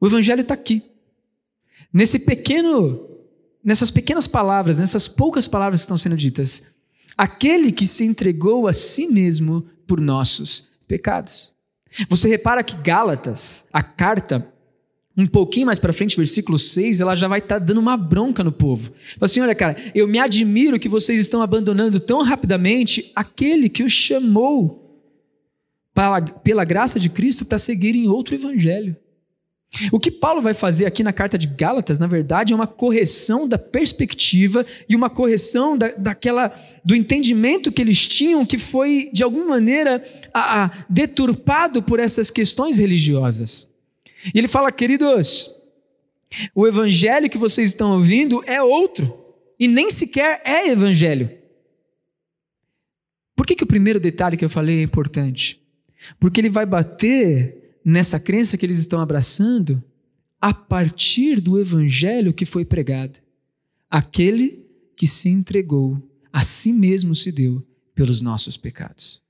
O 0.00 0.06
Evangelho 0.06 0.40
está 0.40 0.54
aqui. 0.54 0.82
Nesse 1.92 2.20
pequeno, 2.20 3.06
nessas 3.62 3.90
pequenas 3.90 4.26
palavras, 4.26 4.78
nessas 4.78 5.06
poucas 5.06 5.46
palavras 5.46 5.80
que 5.80 5.84
estão 5.84 5.98
sendo 5.98 6.16
ditas, 6.16 6.74
aquele 7.16 7.70
que 7.70 7.86
se 7.86 8.04
entregou 8.04 8.66
a 8.66 8.72
si 8.72 9.06
mesmo 9.06 9.62
por 9.86 10.00
nossos 10.00 10.68
pecados. 10.88 11.52
Você 12.08 12.28
repara 12.28 12.64
que 12.64 12.76
Gálatas, 12.76 13.68
a 13.72 13.82
carta, 13.82 14.52
um 15.16 15.26
pouquinho 15.26 15.66
mais 15.66 15.78
para 15.78 15.92
frente, 15.92 16.16
versículo 16.16 16.58
6, 16.58 17.00
ela 17.00 17.14
já 17.14 17.28
vai 17.28 17.38
estar 17.38 17.60
tá 17.60 17.64
dando 17.64 17.78
uma 17.78 17.96
bronca 17.96 18.42
no 18.42 18.50
povo. 18.50 18.90
Fala 18.90 19.20
assim: 19.22 19.40
olha, 19.40 19.54
cara, 19.54 19.76
eu 19.94 20.08
me 20.08 20.18
admiro 20.18 20.78
que 20.78 20.88
vocês 20.88 21.20
estão 21.20 21.40
abandonando 21.40 22.00
tão 22.00 22.22
rapidamente 22.22 23.12
aquele 23.14 23.68
que 23.68 23.82
os 23.82 23.92
chamou 23.92 24.82
pela 26.42 26.64
graça 26.64 26.98
de 26.98 27.08
Cristo 27.08 27.44
para 27.44 27.58
seguirem 27.58 28.08
outro 28.08 28.34
evangelho. 28.34 28.96
O 29.90 29.98
que 29.98 30.10
Paulo 30.10 30.40
vai 30.40 30.54
fazer 30.54 30.86
aqui 30.86 31.02
na 31.02 31.12
carta 31.12 31.36
de 31.36 31.48
Gálatas, 31.48 31.98
na 31.98 32.06
verdade, 32.06 32.52
é 32.52 32.56
uma 32.56 32.66
correção 32.66 33.48
da 33.48 33.58
perspectiva 33.58 34.64
e 34.88 34.94
uma 34.94 35.10
correção 35.10 35.76
da, 35.76 35.88
daquela 35.88 36.54
do 36.84 36.94
entendimento 36.94 37.72
que 37.72 37.82
eles 37.82 38.06
tinham, 38.06 38.46
que 38.46 38.58
foi 38.58 39.10
de 39.12 39.22
alguma 39.22 39.46
maneira 39.46 40.02
a, 40.32 40.64
a, 40.64 40.70
deturpado 40.88 41.82
por 41.82 41.98
essas 41.98 42.30
questões 42.30 42.78
religiosas. 42.78 43.73
E 44.32 44.38
ele 44.38 44.48
fala, 44.48 44.70
queridos, 44.70 45.50
o 46.54 46.66
evangelho 46.66 47.28
que 47.28 47.38
vocês 47.38 47.70
estão 47.70 47.92
ouvindo 47.92 48.42
é 48.46 48.62
outro 48.62 49.24
e 49.58 49.68
nem 49.68 49.90
sequer 49.90 50.40
é 50.44 50.68
evangelho. 50.68 51.30
Por 53.36 53.46
que, 53.46 53.56
que 53.56 53.64
o 53.64 53.68
primeiro 53.68 54.00
detalhe 54.00 54.36
que 54.36 54.44
eu 54.44 54.50
falei 54.50 54.80
é 54.80 54.82
importante? 54.82 55.60
Porque 56.18 56.40
ele 56.40 56.48
vai 56.48 56.64
bater 56.64 57.78
nessa 57.84 58.18
crença 58.18 58.56
que 58.56 58.64
eles 58.64 58.78
estão 58.78 59.00
abraçando 59.00 59.82
a 60.40 60.52
partir 60.52 61.40
do 61.40 61.58
evangelho 61.58 62.32
que 62.32 62.44
foi 62.44 62.64
pregado. 62.64 63.18
Aquele 63.90 64.64
que 64.96 65.06
se 65.06 65.28
entregou, 65.28 66.00
a 66.32 66.42
si 66.42 66.72
mesmo 66.72 67.14
se 67.14 67.32
deu 67.32 67.64
pelos 67.94 68.20
nossos 68.20 68.56
pecados. 68.56 69.22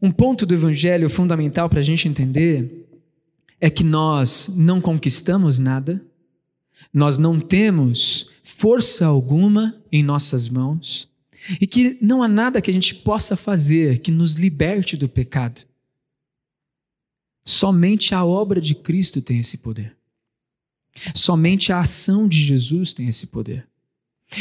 Um 0.00 0.10
ponto 0.10 0.46
do 0.46 0.54
evangelho 0.54 1.08
fundamental 1.10 1.68
para 1.68 1.80
a 1.80 1.82
gente 1.82 2.08
entender 2.08 2.86
é 3.60 3.70
que 3.70 3.84
nós 3.84 4.50
não 4.56 4.80
conquistamos 4.80 5.58
nada, 5.58 6.04
nós 6.92 7.18
não 7.18 7.40
temos 7.40 8.30
força 8.42 9.06
alguma 9.06 9.82
em 9.90 10.02
nossas 10.02 10.48
mãos 10.48 11.10
e 11.60 11.66
que 11.66 11.98
não 12.00 12.22
há 12.22 12.28
nada 12.28 12.60
que 12.60 12.70
a 12.70 12.74
gente 12.74 12.94
possa 12.96 13.36
fazer 13.36 14.00
que 14.00 14.10
nos 14.10 14.34
liberte 14.34 14.96
do 14.96 15.08
pecado. 15.08 15.60
Somente 17.44 18.14
a 18.14 18.24
obra 18.24 18.60
de 18.60 18.74
Cristo 18.74 19.20
tem 19.20 19.38
esse 19.38 19.58
poder. 19.58 19.96
Somente 21.14 21.72
a 21.72 21.80
ação 21.80 22.28
de 22.28 22.40
Jesus 22.40 22.92
tem 22.92 23.08
esse 23.08 23.26
poder. 23.26 23.66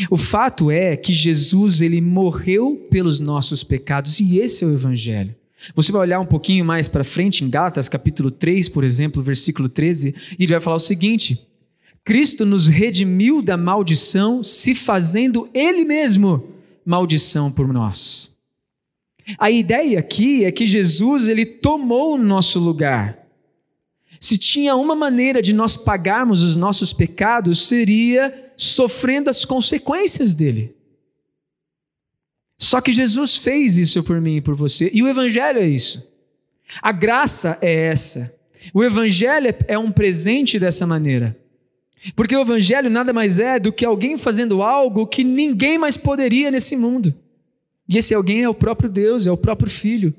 O 0.09 0.17
fato 0.17 0.71
é 0.71 0.95
que 0.95 1.11
Jesus 1.11 1.81
ele 1.81 1.99
morreu 1.99 2.87
pelos 2.89 3.19
nossos 3.19 3.63
pecados 3.63 4.19
e 4.19 4.39
esse 4.39 4.63
é 4.63 4.67
o 4.67 4.73
evangelho. 4.73 5.35
Você 5.75 5.91
vai 5.91 6.01
olhar 6.01 6.19
um 6.19 6.25
pouquinho 6.25 6.65
mais 6.65 6.87
para 6.87 7.03
frente 7.03 7.43
em 7.43 7.49
Gálatas 7.49 7.87
capítulo 7.87 8.29
3, 8.29 8.69
por 8.69 8.83
exemplo, 8.83 9.21
versículo 9.21 9.69
13, 9.69 10.15
e 10.37 10.43
ele 10.43 10.53
vai 10.53 10.61
falar 10.61 10.75
o 10.75 10.79
seguinte: 10.79 11.47
Cristo 12.03 12.45
nos 12.45 12.67
redimiu 12.67 13.41
da 13.41 13.55
maldição, 13.55 14.43
se 14.43 14.75
fazendo 14.75 15.49
ele 15.53 15.85
mesmo 15.85 16.49
maldição 16.85 17.51
por 17.51 17.71
nós. 17.71 18.33
A 19.37 19.49
ideia 19.49 19.99
aqui 19.99 20.43
é 20.43 20.51
que 20.51 20.65
Jesus 20.65 21.27
ele 21.27 21.45
tomou 21.45 22.15
o 22.15 22.17
nosso 22.17 22.59
lugar. 22.59 23.19
Se 24.19 24.37
tinha 24.37 24.75
uma 24.75 24.95
maneira 24.95 25.41
de 25.41 25.53
nós 25.53 25.77
pagarmos 25.77 26.43
os 26.43 26.55
nossos 26.55 26.91
pecados, 26.91 27.67
seria 27.67 28.51
sofrendo 28.55 29.29
as 29.29 29.45
consequências 29.45 30.33
dele. 30.33 30.75
Só 32.63 32.79
que 32.79 32.93
Jesus 32.93 33.35
fez 33.35 33.77
isso 33.77 34.01
por 34.03 34.21
mim 34.21 34.37
e 34.37 34.41
por 34.41 34.55
você, 34.55 34.89
e 34.93 35.03
o 35.03 35.07
Evangelho 35.09 35.59
é 35.59 35.67
isso. 35.67 36.09
A 36.81 36.93
graça 36.93 37.57
é 37.61 37.87
essa. 37.87 38.39
O 38.73 38.81
Evangelho 38.81 39.53
é 39.67 39.77
um 39.77 39.91
presente 39.91 40.57
dessa 40.57 40.87
maneira. 40.87 41.37
Porque 42.15 42.33
o 42.33 42.39
Evangelho 42.39 42.89
nada 42.89 43.11
mais 43.11 43.37
é 43.37 43.59
do 43.59 43.71
que 43.71 43.83
alguém 43.83 44.17
fazendo 44.17 44.63
algo 44.63 45.05
que 45.05 45.25
ninguém 45.25 45.77
mais 45.77 45.97
poderia 45.97 46.49
nesse 46.49 46.77
mundo. 46.77 47.13
E 47.87 47.97
esse 47.97 48.13
alguém 48.13 48.43
é 48.43 48.49
o 48.49 48.53
próprio 48.53 48.89
Deus, 48.89 49.27
é 49.27 49.31
o 49.31 49.37
próprio 49.37 49.69
Filho. 49.69 50.13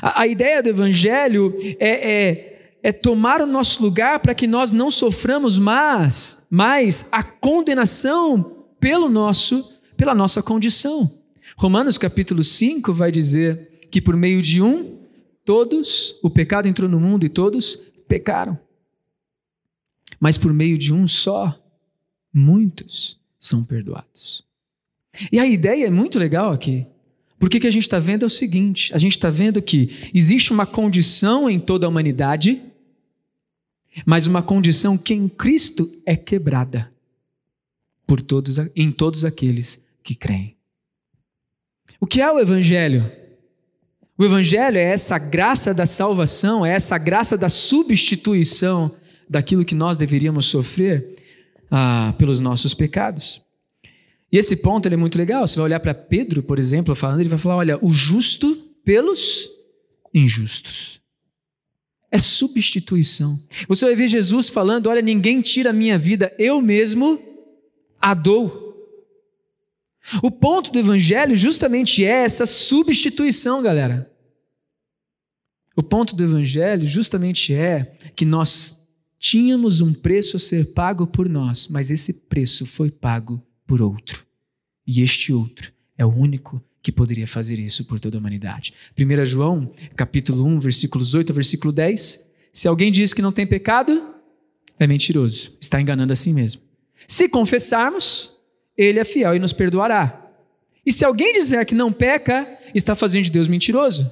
A, 0.00 0.22
a 0.22 0.26
ideia 0.26 0.62
do 0.62 0.70
Evangelho 0.70 1.54
é, 1.78 2.12
é, 2.12 2.78
é, 2.82 2.92
tomar 2.92 3.42
o 3.42 3.46
nosso 3.46 3.82
lugar 3.82 4.20
para 4.20 4.34
que 4.34 4.46
nós 4.46 4.70
não 4.70 4.90
soframos 4.90 5.58
mais, 5.58 6.46
mais 6.50 7.08
a 7.12 7.22
condenação 7.22 8.64
pelo 8.80 9.10
nosso, 9.10 9.73
pela 10.04 10.14
nossa 10.14 10.42
condição. 10.42 11.10
Romanos 11.56 11.96
capítulo 11.96 12.44
5 12.44 12.92
vai 12.92 13.10
dizer 13.10 13.88
que 13.90 14.02
por 14.02 14.14
meio 14.14 14.42
de 14.42 14.60
um, 14.60 14.98
todos, 15.46 16.18
o 16.22 16.28
pecado 16.28 16.68
entrou 16.68 16.90
no 16.90 17.00
mundo 17.00 17.24
e 17.24 17.30
todos 17.30 17.76
pecaram. 18.06 18.58
Mas 20.20 20.36
por 20.36 20.52
meio 20.52 20.76
de 20.76 20.92
um 20.92 21.08
só, 21.08 21.58
muitos 22.30 23.18
são 23.38 23.64
perdoados. 23.64 24.44
E 25.32 25.38
a 25.38 25.46
ideia 25.46 25.86
é 25.86 25.90
muito 25.90 26.18
legal 26.18 26.52
aqui. 26.52 26.86
Porque 27.38 27.56
o 27.56 27.60
que 27.62 27.66
a 27.66 27.72
gente 27.72 27.84
está 27.84 27.98
vendo 27.98 28.24
é 28.24 28.26
o 28.26 28.30
seguinte: 28.30 28.92
a 28.92 28.98
gente 28.98 29.12
está 29.12 29.30
vendo 29.30 29.62
que 29.62 30.10
existe 30.12 30.52
uma 30.52 30.66
condição 30.66 31.48
em 31.48 31.58
toda 31.58 31.86
a 31.86 31.88
humanidade, 31.88 32.62
mas 34.04 34.26
uma 34.26 34.42
condição 34.42 34.98
que 34.98 35.14
em 35.14 35.30
Cristo 35.30 35.90
é 36.04 36.14
quebrada 36.14 36.92
por 38.06 38.20
todos, 38.20 38.58
em 38.76 38.92
todos 38.92 39.24
aqueles 39.24 39.82
que 40.04 40.14
creem. 40.14 40.56
O 41.98 42.06
que 42.06 42.20
é 42.20 42.30
o 42.30 42.38
Evangelho? 42.38 43.10
O 44.16 44.24
Evangelho 44.24 44.76
é 44.76 44.82
essa 44.82 45.18
graça 45.18 45.74
da 45.74 45.86
salvação, 45.86 46.64
é 46.64 46.72
essa 46.72 46.96
graça 46.98 47.36
da 47.36 47.48
substituição 47.48 48.94
daquilo 49.28 49.64
que 49.64 49.74
nós 49.74 49.96
deveríamos 49.96 50.44
sofrer 50.46 51.16
ah, 51.70 52.14
pelos 52.18 52.38
nossos 52.38 52.74
pecados. 52.74 53.42
E 54.30 54.36
esse 54.36 54.56
ponto 54.56 54.86
é 54.86 54.96
muito 54.96 55.16
legal. 55.16 55.46
Você 55.46 55.56
vai 55.56 55.64
olhar 55.64 55.80
para 55.80 55.94
Pedro, 55.94 56.42
por 56.42 56.58
exemplo, 56.58 56.94
falando, 56.94 57.20
ele 57.20 57.28
vai 57.28 57.38
falar: 57.38 57.56
olha, 57.56 57.78
o 57.84 57.90
justo 57.90 58.54
pelos 58.84 59.48
injustos. 60.12 61.00
É 62.10 62.18
substituição. 62.18 63.40
Você 63.66 63.84
vai 63.86 63.96
ver 63.96 64.08
Jesus 64.08 64.48
falando: 64.48 64.88
olha, 64.88 65.00
ninguém 65.00 65.40
tira 65.40 65.70
a 65.70 65.72
minha 65.72 65.96
vida, 65.98 66.32
eu 66.38 66.60
mesmo 66.60 67.20
a 68.00 68.12
dou. 68.12 68.63
O 70.22 70.30
ponto 70.30 70.70
do 70.70 70.78
evangelho 70.78 71.34
justamente 71.34 72.04
é 72.04 72.24
essa 72.24 72.46
substituição, 72.46 73.62
galera. 73.62 74.10
O 75.76 75.82
ponto 75.82 76.14
do 76.14 76.22
evangelho 76.22 76.86
justamente 76.86 77.52
é 77.52 77.96
que 78.14 78.24
nós 78.24 78.86
tínhamos 79.18 79.80
um 79.80 79.92
preço 79.92 80.36
a 80.36 80.40
ser 80.40 80.72
pago 80.72 81.06
por 81.06 81.28
nós, 81.28 81.68
mas 81.68 81.90
esse 81.90 82.12
preço 82.12 82.66
foi 82.66 82.90
pago 82.90 83.42
por 83.66 83.80
outro. 83.80 84.24
E 84.86 85.00
este 85.00 85.32
outro 85.32 85.72
é 85.96 86.04
o 86.04 86.14
único 86.14 86.62
que 86.82 86.92
poderia 86.92 87.26
fazer 87.26 87.58
isso 87.58 87.86
por 87.86 87.98
toda 87.98 88.18
a 88.18 88.20
humanidade. 88.20 88.74
1 88.98 89.24
João, 89.24 89.72
capítulo 89.96 90.44
1, 90.44 90.60
versículos 90.60 91.14
8 91.14 91.32
a 91.32 91.34
versículo 91.34 91.72
10. 91.72 92.30
Se 92.52 92.68
alguém 92.68 92.92
diz 92.92 93.14
que 93.14 93.22
não 93.22 93.32
tem 93.32 93.46
pecado, 93.46 94.14
é 94.78 94.86
mentiroso, 94.86 95.56
está 95.58 95.80
enganando 95.80 96.12
a 96.12 96.16
si 96.16 96.32
mesmo. 96.32 96.60
Se 97.08 97.28
confessarmos, 97.28 98.33
ele 98.76 98.98
é 98.98 99.04
fiel 99.04 99.34
e 99.34 99.38
nos 99.38 99.52
perdoará. 99.52 100.20
E 100.84 100.92
se 100.92 101.04
alguém 101.04 101.32
dizer 101.32 101.64
que 101.64 101.74
não 101.74 101.92
peca, 101.92 102.58
está 102.74 102.94
fazendo 102.94 103.24
de 103.24 103.30
Deus 103.30 103.48
mentiroso. 103.48 104.10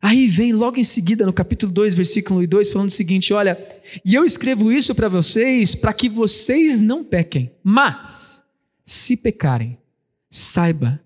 Aí 0.00 0.26
vem 0.26 0.52
logo 0.52 0.78
em 0.78 0.84
seguida, 0.84 1.24
no 1.24 1.32
capítulo 1.32 1.72
2, 1.72 1.94
versículo 1.94 2.46
2, 2.46 2.70
falando 2.70 2.88
o 2.88 2.92
seguinte: 2.92 3.32
Olha, 3.32 3.56
e 4.04 4.14
eu 4.14 4.24
escrevo 4.24 4.70
isso 4.70 4.94
para 4.94 5.08
vocês 5.08 5.74
para 5.74 5.94
que 5.94 6.10
vocês 6.10 6.78
não 6.78 7.02
pequem, 7.02 7.50
mas, 7.62 8.44
se 8.84 9.16
pecarem, 9.16 9.78
saiba 10.28 11.00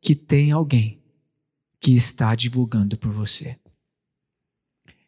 que 0.00 0.14
tem 0.14 0.52
alguém 0.52 1.02
que 1.80 1.96
está 1.96 2.34
divulgando 2.36 2.96
por 2.96 3.10
você. 3.10 3.58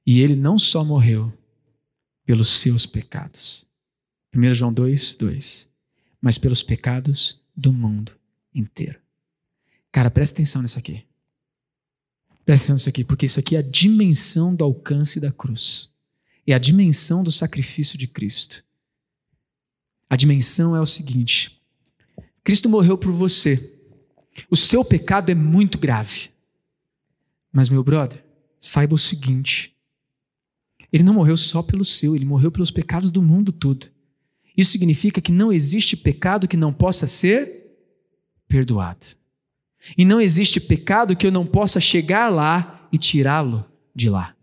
E 0.05 0.21
ele 0.21 0.35
não 0.35 0.59
só 0.59 0.85
morreu 0.85 1.33
pelos 2.25 2.49
seus 2.49 2.85
pecados. 2.85 3.65
1 4.35 4.55
João 4.55 4.73
2, 4.73 5.15
2. 5.15 5.75
Mas 6.26 6.38
pelos 6.38 6.61
pecados 6.61 7.40
do 7.56 7.73
mundo 7.73 8.11
inteiro. 8.52 8.99
Cara, 9.92 10.11
presta 10.11 10.35
atenção 10.35 10.61
nisso 10.61 10.76
aqui. 10.76 11.04
Presta 12.45 12.64
atenção 12.64 12.75
nisso 12.75 12.88
aqui, 12.88 13.04
porque 13.04 13.26
isso 13.26 13.38
aqui 13.38 13.54
é 13.54 13.61
a 13.61 13.62
dimensão 13.62 14.52
do 14.52 14.64
alcance 14.64 15.21
da 15.21 15.30
cruz. 15.30 15.95
É 16.45 16.52
a 16.52 16.59
dimensão 16.59 17.23
do 17.23 17.30
sacrifício 17.30 17.97
de 17.97 18.09
Cristo. 18.09 18.64
A 20.11 20.16
dimensão 20.16 20.75
é 20.75 20.80
o 20.80 20.85
seguinte: 20.85 21.62
Cristo 22.42 22.68
morreu 22.68 22.99
por 22.99 23.12
você. 23.12 23.78
O 24.50 24.56
seu 24.56 24.85
pecado 24.85 25.30
é 25.30 25.35
muito 25.35 25.78
grave. 25.78 26.30
Mas, 27.52 27.68
meu 27.68 27.85
brother, 27.85 28.25
saiba 28.59 28.97
o 28.97 28.99
seguinte: 28.99 29.76
ele 30.92 31.04
não 31.04 31.14
morreu 31.14 31.37
só 31.37 31.62
pelo 31.62 31.85
seu, 31.85 32.16
ele 32.16 32.25
morreu 32.25 32.50
pelos 32.50 32.73
pecados 32.73 33.12
do 33.12 33.23
mundo 33.23 33.52
todo. 33.52 33.95
Isso 34.57 34.71
significa 34.73 35.21
que 35.21 35.33
não 35.33 35.53
existe 35.53 35.97
pecado 35.97 36.49
que 36.49 36.57
não 36.57 36.73
possa 36.73 37.07
ser 37.07 37.67
perdoado. 38.49 39.07
E 39.97 40.05
não 40.05 40.21
existe 40.21 40.59
pecado 40.59 41.15
que 41.15 41.27
eu 41.27 41.31
não 41.31 41.47
possa 41.47 41.79
chegar 41.79 42.29
lá 42.29 42.89
e 42.93 42.99
tirá-lo 42.99 43.65
de 43.95 44.09
lá. 44.09 44.35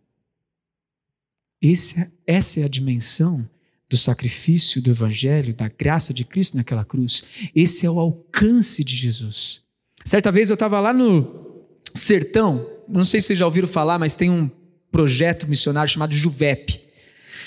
Esse, 1.62 2.00
é, 2.00 2.12
essa 2.28 2.60
é 2.60 2.64
a 2.64 2.68
dimensão 2.68 3.50
do 3.90 3.98
sacrifício 3.98 4.82
do 4.82 4.92
Evangelho, 4.92 5.54
da 5.54 5.68
graça 5.68 6.14
de 6.14 6.26
Cristo 6.26 6.58
naquela 6.58 6.84
cruz. 6.84 7.24
Esse 7.56 7.86
é 7.86 7.90
o 7.90 8.00
alcance 8.00 8.84
de 8.84 8.96
Jesus. 8.96 9.64
Certa 10.04 10.32
vez 10.32 10.50
eu 10.50 10.56
estava 10.56 10.80
lá 10.80 10.94
no 10.94 11.64
sertão, 11.94 12.68
não 12.88 13.06
sei 13.06 13.22
se 13.22 13.28
vocês 13.28 13.40
já 13.40 13.46
ouviram 13.46 13.68
falar, 13.68 13.98
mas 13.98 14.16
tem 14.16 14.30
um 14.30 14.50
projeto 14.92 15.48
missionário 15.48 15.92
chamado 15.92 16.14
Juvep. 16.14 16.83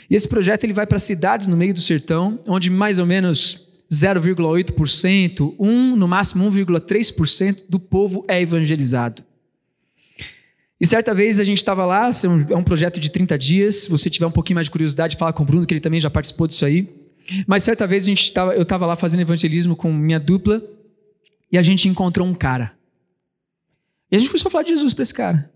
E 0.08 0.14
esse 0.14 0.28
projeto 0.28 0.64
ele 0.64 0.72
vai 0.72 0.86
para 0.86 0.98
cidades 0.98 1.46
no 1.46 1.56
meio 1.56 1.74
do 1.74 1.80
sertão, 1.80 2.38
onde 2.46 2.70
mais 2.70 2.98
ou 2.98 3.06
menos 3.06 3.66
0,8%, 3.90 5.54
1, 5.58 5.96
no 5.96 6.08
máximo 6.08 6.50
1,3% 6.50 7.64
do 7.68 7.78
povo 7.78 8.24
é 8.28 8.40
evangelizado. 8.40 9.24
E 10.80 10.86
certa 10.86 11.14
vez 11.14 11.40
a 11.40 11.44
gente 11.44 11.58
estava 11.58 11.86
lá, 11.86 12.10
é 12.50 12.56
um 12.56 12.62
projeto 12.62 13.00
de 13.00 13.10
30 13.10 13.38
dias. 13.38 13.76
Se 13.84 13.90
você 13.90 14.10
tiver 14.10 14.26
um 14.26 14.30
pouquinho 14.30 14.56
mais 14.56 14.66
de 14.66 14.70
curiosidade, 14.70 15.16
fala 15.16 15.32
com 15.32 15.42
o 15.42 15.46
Bruno, 15.46 15.64
que 15.64 15.72
ele 15.72 15.80
também 15.80 15.98
já 15.98 16.10
participou 16.10 16.46
disso 16.46 16.66
aí. 16.66 16.88
Mas 17.46 17.62
certa 17.62 17.86
vez 17.86 18.04
a 18.04 18.06
gente 18.06 18.32
tava, 18.32 18.54
eu 18.54 18.62
estava 18.62 18.86
lá 18.86 18.94
fazendo 18.94 19.20
evangelismo 19.20 19.74
com 19.74 19.92
minha 19.92 20.20
dupla 20.20 20.62
e 21.50 21.56
a 21.56 21.62
gente 21.62 21.88
encontrou 21.88 22.26
um 22.26 22.34
cara. 22.34 22.72
E 24.10 24.16
a 24.16 24.18
gente 24.18 24.28
começou 24.28 24.48
a 24.48 24.52
falar 24.52 24.64
de 24.64 24.70
Jesus 24.70 24.92
para 24.92 25.02
esse 25.02 25.14
cara. 25.14 25.50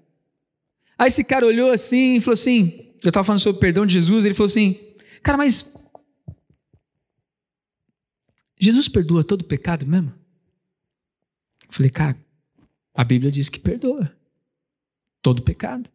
Aí 0.99 1.09
esse 1.09 1.23
cara 1.23 1.47
olhou 1.47 1.71
assim 1.71 2.17
e 2.17 2.21
falou 2.21 2.35
assim: 2.35 2.90
eu 3.03 3.09
estava 3.09 3.25
falando 3.25 3.41
sobre 3.41 3.57
o 3.57 3.61
perdão 3.61 3.87
de 3.87 3.95
Jesus, 3.95 4.25
ele 4.25 4.35
falou 4.35 4.47
assim: 4.47 4.79
cara, 5.23 5.39
mas 5.39 5.75
Jesus 8.59 8.89
perdoa 8.89 9.25
todo 9.25 9.45
pecado 9.45 9.87
mesmo? 9.87 10.13
Eu 11.67 11.73
falei, 11.73 11.91
cara, 11.91 12.17
a 12.93 13.03
Bíblia 13.03 13.31
diz 13.31 13.49
que 13.49 13.59
perdoa 13.59 14.15
todo 15.23 15.43
pecado. 15.43 15.89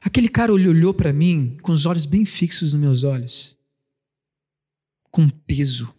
Aquele 0.00 0.28
cara 0.28 0.52
olhou 0.52 0.94
para 0.94 1.12
mim 1.12 1.56
com 1.62 1.72
os 1.72 1.86
olhos 1.86 2.06
bem 2.06 2.24
fixos 2.24 2.72
nos 2.72 2.80
meus 2.80 3.04
olhos, 3.04 3.56
com 5.10 5.28
peso. 5.28 5.92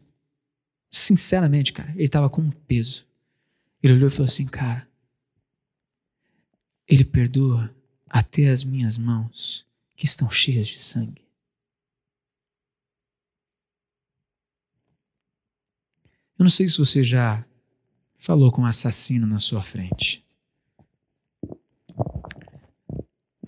Sinceramente, 0.90 1.74
cara, 1.74 1.92
ele 1.92 2.04
estava 2.04 2.30
com 2.30 2.50
peso. 2.50 3.06
Ele 3.82 3.94
olhou 3.94 4.08
e 4.08 4.12
falou 4.12 4.28
assim, 4.28 4.46
cara, 4.46 4.88
ele 6.88 7.04
perdoa 7.04 7.74
até 8.08 8.50
as 8.50 8.64
minhas 8.64 8.98
mãos 8.98 9.66
que 9.96 10.06
estão 10.06 10.30
cheias 10.30 10.68
de 10.68 10.80
sangue. 10.80 11.24
Eu 16.38 16.44
não 16.44 16.50
sei 16.50 16.68
se 16.68 16.78
você 16.78 17.04
já 17.04 17.46
falou 18.18 18.52
com 18.52 18.64
um 18.64 18.66
assassino 18.66 19.28
na 19.28 19.40
sua 19.40 19.62
frente. 19.62 20.26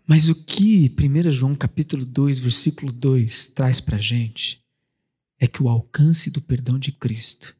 Mas 0.07 0.29
o 0.29 0.45
que 0.45 0.93
1 0.97 1.31
João 1.31 1.55
capítulo 1.55 2.05
2, 2.05 2.39
versículo 2.39 2.91
2 2.91 3.49
traz 3.49 3.81
para 3.81 3.97
a 3.97 4.01
gente 4.01 4.63
é 5.39 5.47
que 5.47 5.63
o 5.63 5.67
alcance 5.67 6.29
do 6.29 6.41
perdão 6.41 6.77
de 6.77 6.91
Cristo 6.91 7.55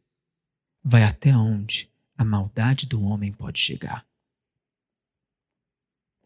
vai 0.83 1.03
até 1.03 1.35
onde 1.35 1.91
a 2.17 2.23
maldade 2.23 2.85
do 2.85 3.01
homem 3.01 3.31
pode 3.31 3.59
chegar. 3.59 4.05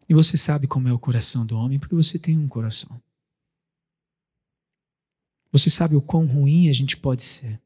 E 0.09 0.13
você 0.13 0.35
sabe 0.35 0.67
como 0.67 0.89
é 0.89 0.93
o 0.93 0.99
coração 0.99 1.45
do 1.45 1.55
homem 1.55 1.79
porque 1.79 1.95
você 1.95 2.19
tem 2.19 2.37
um 2.37 2.47
coração. 2.47 2.99
Você 5.51 5.69
sabe 5.69 5.95
o 5.95 6.01
quão 6.01 6.25
ruim 6.25 6.67
a 6.67 6.73
gente 6.73 6.97
pode 6.97 7.23
ser 7.23 7.61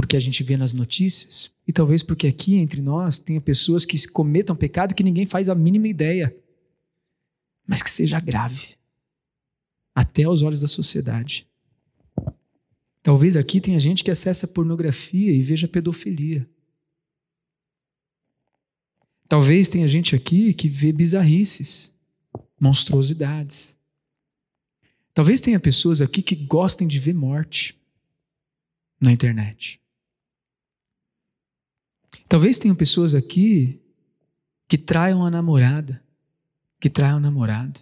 porque 0.00 0.16
a 0.16 0.20
gente 0.20 0.42
vê 0.42 0.56
nas 0.56 0.72
notícias, 0.72 1.52
e 1.68 1.72
talvez 1.74 2.02
porque 2.02 2.26
aqui 2.26 2.54
entre 2.54 2.80
nós 2.80 3.18
tenha 3.18 3.40
pessoas 3.40 3.84
que 3.84 4.08
cometam 4.08 4.56
pecado 4.56 4.94
que 4.94 5.02
ninguém 5.02 5.26
faz 5.26 5.48
a 5.48 5.54
mínima 5.54 5.88
ideia, 5.88 6.34
mas 7.66 7.82
que 7.82 7.90
seja 7.90 8.18
grave, 8.18 8.76
até 9.94 10.22
aos 10.22 10.40
olhos 10.40 10.60
da 10.60 10.66
sociedade. 10.66 11.46
Talvez 13.02 13.36
aqui 13.36 13.60
tenha 13.60 13.78
gente 13.78 14.02
que 14.02 14.10
acessa 14.10 14.48
pornografia 14.48 15.32
e 15.32 15.42
veja 15.42 15.68
pedofilia. 15.68 16.48
Talvez 19.30 19.68
tenha 19.68 19.86
gente 19.86 20.16
aqui 20.16 20.52
que 20.52 20.66
vê 20.66 20.90
bizarrices, 20.90 21.96
monstruosidades. 22.60 23.78
Talvez 25.14 25.40
tenha 25.40 25.60
pessoas 25.60 26.02
aqui 26.02 26.20
que 26.20 26.34
gostem 26.34 26.88
de 26.88 26.98
ver 26.98 27.14
morte 27.14 27.80
na 29.00 29.12
internet. 29.12 29.80
Talvez 32.28 32.58
tenham 32.58 32.74
pessoas 32.74 33.14
aqui 33.14 33.80
que 34.66 34.76
traiam 34.76 35.24
a 35.24 35.30
namorada, 35.30 36.02
que 36.80 36.90
traiam 36.90 37.18
o 37.18 37.20
namorado. 37.20 37.78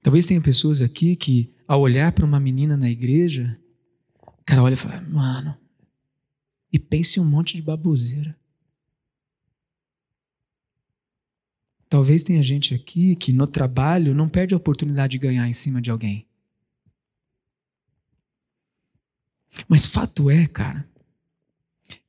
Talvez 0.00 0.26
tenha 0.26 0.40
pessoas 0.40 0.80
aqui 0.80 1.16
que, 1.16 1.52
ao 1.66 1.80
olhar 1.80 2.12
para 2.12 2.24
uma 2.24 2.38
menina 2.38 2.76
na 2.76 2.88
igreja, 2.88 3.60
o 4.24 4.44
cara 4.44 4.62
olha 4.62 4.74
e 4.74 4.76
fala, 4.76 5.00
mano, 5.00 5.58
e 6.72 6.78
pense 6.78 7.18
em 7.18 7.22
um 7.22 7.26
monte 7.26 7.54
de 7.54 7.62
baboseira. 7.62 8.36
Talvez 11.88 12.22
tenha 12.22 12.42
gente 12.42 12.74
aqui 12.74 13.14
que 13.14 13.34
no 13.34 13.46
trabalho 13.46 14.14
não 14.14 14.26
perde 14.26 14.54
a 14.54 14.56
oportunidade 14.56 15.12
de 15.12 15.18
ganhar 15.18 15.46
em 15.46 15.52
cima 15.52 15.82
de 15.82 15.90
alguém. 15.90 16.26
Mas 19.68 19.84
fato 19.84 20.30
é, 20.30 20.46
cara, 20.46 20.88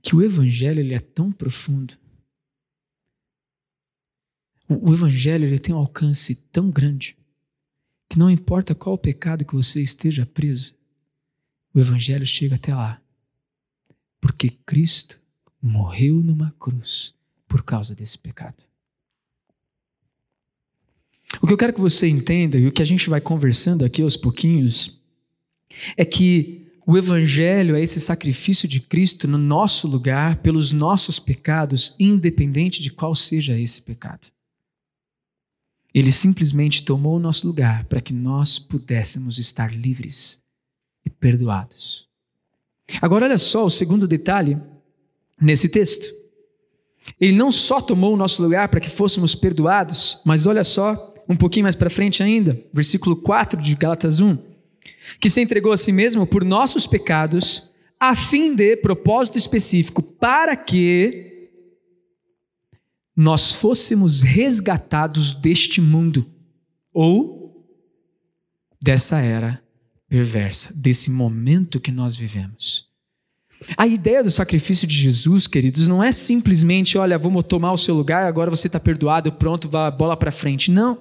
que 0.02 0.16
o 0.16 0.22
evangelho 0.22 0.80
ele 0.80 0.94
é 0.94 1.02
tão 1.02 1.30
profundo. 1.34 1.98
O, 4.70 4.92
o 4.92 4.94
evangelho 4.94 5.46
ele 5.46 5.60
tem 5.60 5.76
um 5.76 5.80
alcance 5.80 6.34
tão 6.34 6.72
grande 6.72 7.18
que 8.08 8.18
não 8.18 8.30
importa 8.30 8.74
qual 8.74 8.98
pecado 8.98 9.44
que 9.44 9.54
você 9.54 9.82
esteja 9.82 10.26
preso, 10.26 10.74
o 11.74 11.80
evangelho 11.80 12.26
chega 12.26 12.56
até 12.56 12.74
lá. 12.74 13.03
Porque 14.24 14.52
Cristo 14.66 15.22
morreu 15.62 16.24
numa 16.24 16.56
cruz 16.58 17.14
por 17.46 17.62
causa 17.62 17.94
desse 17.94 18.18
pecado. 18.18 18.64
O 21.42 21.46
que 21.46 21.52
eu 21.52 21.58
quero 21.58 21.74
que 21.74 21.82
você 21.82 22.08
entenda 22.08 22.58
e 22.58 22.66
o 22.66 22.72
que 22.72 22.82
a 22.82 22.86
gente 22.86 23.10
vai 23.10 23.20
conversando 23.20 23.84
aqui 23.84 24.02
aos 24.02 24.16
pouquinhos 24.16 25.02
é 25.98 26.06
que 26.06 26.72
o 26.88 26.98
Evangelho 26.98 27.76
é 27.76 27.82
esse 27.82 28.00
sacrifício 28.00 28.66
de 28.66 28.80
Cristo 28.80 29.28
no 29.28 29.38
nosso 29.38 29.90
lugar, 29.90 30.38
pelos 30.38 30.72
nossos 30.72 31.20
pecados, 31.20 31.94
independente 32.00 32.82
de 32.82 32.94
qual 32.94 33.14
seja 33.14 33.60
esse 33.60 33.82
pecado. 33.82 34.32
Ele 35.94 36.14
simplesmente 36.14 36.86
tomou 36.86 37.18
o 37.18 37.20
nosso 37.20 37.46
lugar 37.46 37.84
para 37.88 38.00
que 38.00 38.14
nós 38.14 38.58
pudéssemos 38.58 39.38
estar 39.38 39.76
livres 39.76 40.42
e 41.06 41.10
perdoados. 41.10 42.13
Agora, 43.02 43.26
olha 43.26 43.38
só 43.38 43.66
o 43.66 43.70
segundo 43.70 44.08
detalhe 44.08 44.58
nesse 45.40 45.70
texto. 45.70 46.06
Ele 47.20 47.34
não 47.34 47.52
só 47.52 47.82
tomou 47.82 48.14
o 48.14 48.18
nosso 48.18 48.42
lugar 48.42 48.70
para 48.70 48.80
que 48.80 48.90
fôssemos 48.90 49.36
perdoados, 49.36 50.22
mas 50.26 50.48
olha 50.48 50.64
só, 50.64 51.14
um 51.28 51.36
pouquinho 51.36 51.64
mais 51.64 51.76
para 51.76 51.90
frente 51.90 52.24
ainda, 52.24 52.60
versículo 52.74 53.16
4 53.16 53.62
de 53.62 53.76
Gálatas 53.76 54.20
1 54.20 54.54
que 55.20 55.30
se 55.30 55.42
entregou 55.42 55.72
a 55.72 55.78
si 55.78 55.92
mesmo 55.92 56.26
por 56.26 56.44
nossos 56.44 56.88
pecados, 56.88 57.72
a 58.00 58.16
fim 58.16 58.56
de 58.56 58.76
propósito 58.78 59.38
específico, 59.38 60.02
para 60.02 60.56
que 60.56 61.50
nós 63.16 63.52
fôssemos 63.52 64.22
resgatados 64.24 65.36
deste 65.36 65.80
mundo 65.80 66.26
ou 66.92 67.68
dessa 68.82 69.20
era 69.20 69.63
perversa, 70.14 70.72
desse 70.76 71.10
momento 71.10 71.80
que 71.80 71.92
nós 71.92 72.16
vivemos. 72.16 72.88
A 73.76 73.88
ideia 73.88 74.22
do 74.22 74.30
sacrifício 74.30 74.86
de 74.86 74.96
Jesus, 74.96 75.48
queridos, 75.48 75.88
não 75.88 76.04
é 76.04 76.12
simplesmente, 76.12 77.00
olha, 77.00 77.18
vamos 77.18 77.46
tomar 77.46 77.72
o 77.72 77.78
seu 77.78 77.96
lugar, 77.96 78.28
agora 78.28 78.52
você 78.52 78.68
está 78.68 78.80
perdoado, 78.80 79.32
pronto, 79.32 79.68
vá 79.68 79.90
bola 79.90 80.16
para 80.16 80.30
frente. 80.30 80.70
Não. 80.70 81.00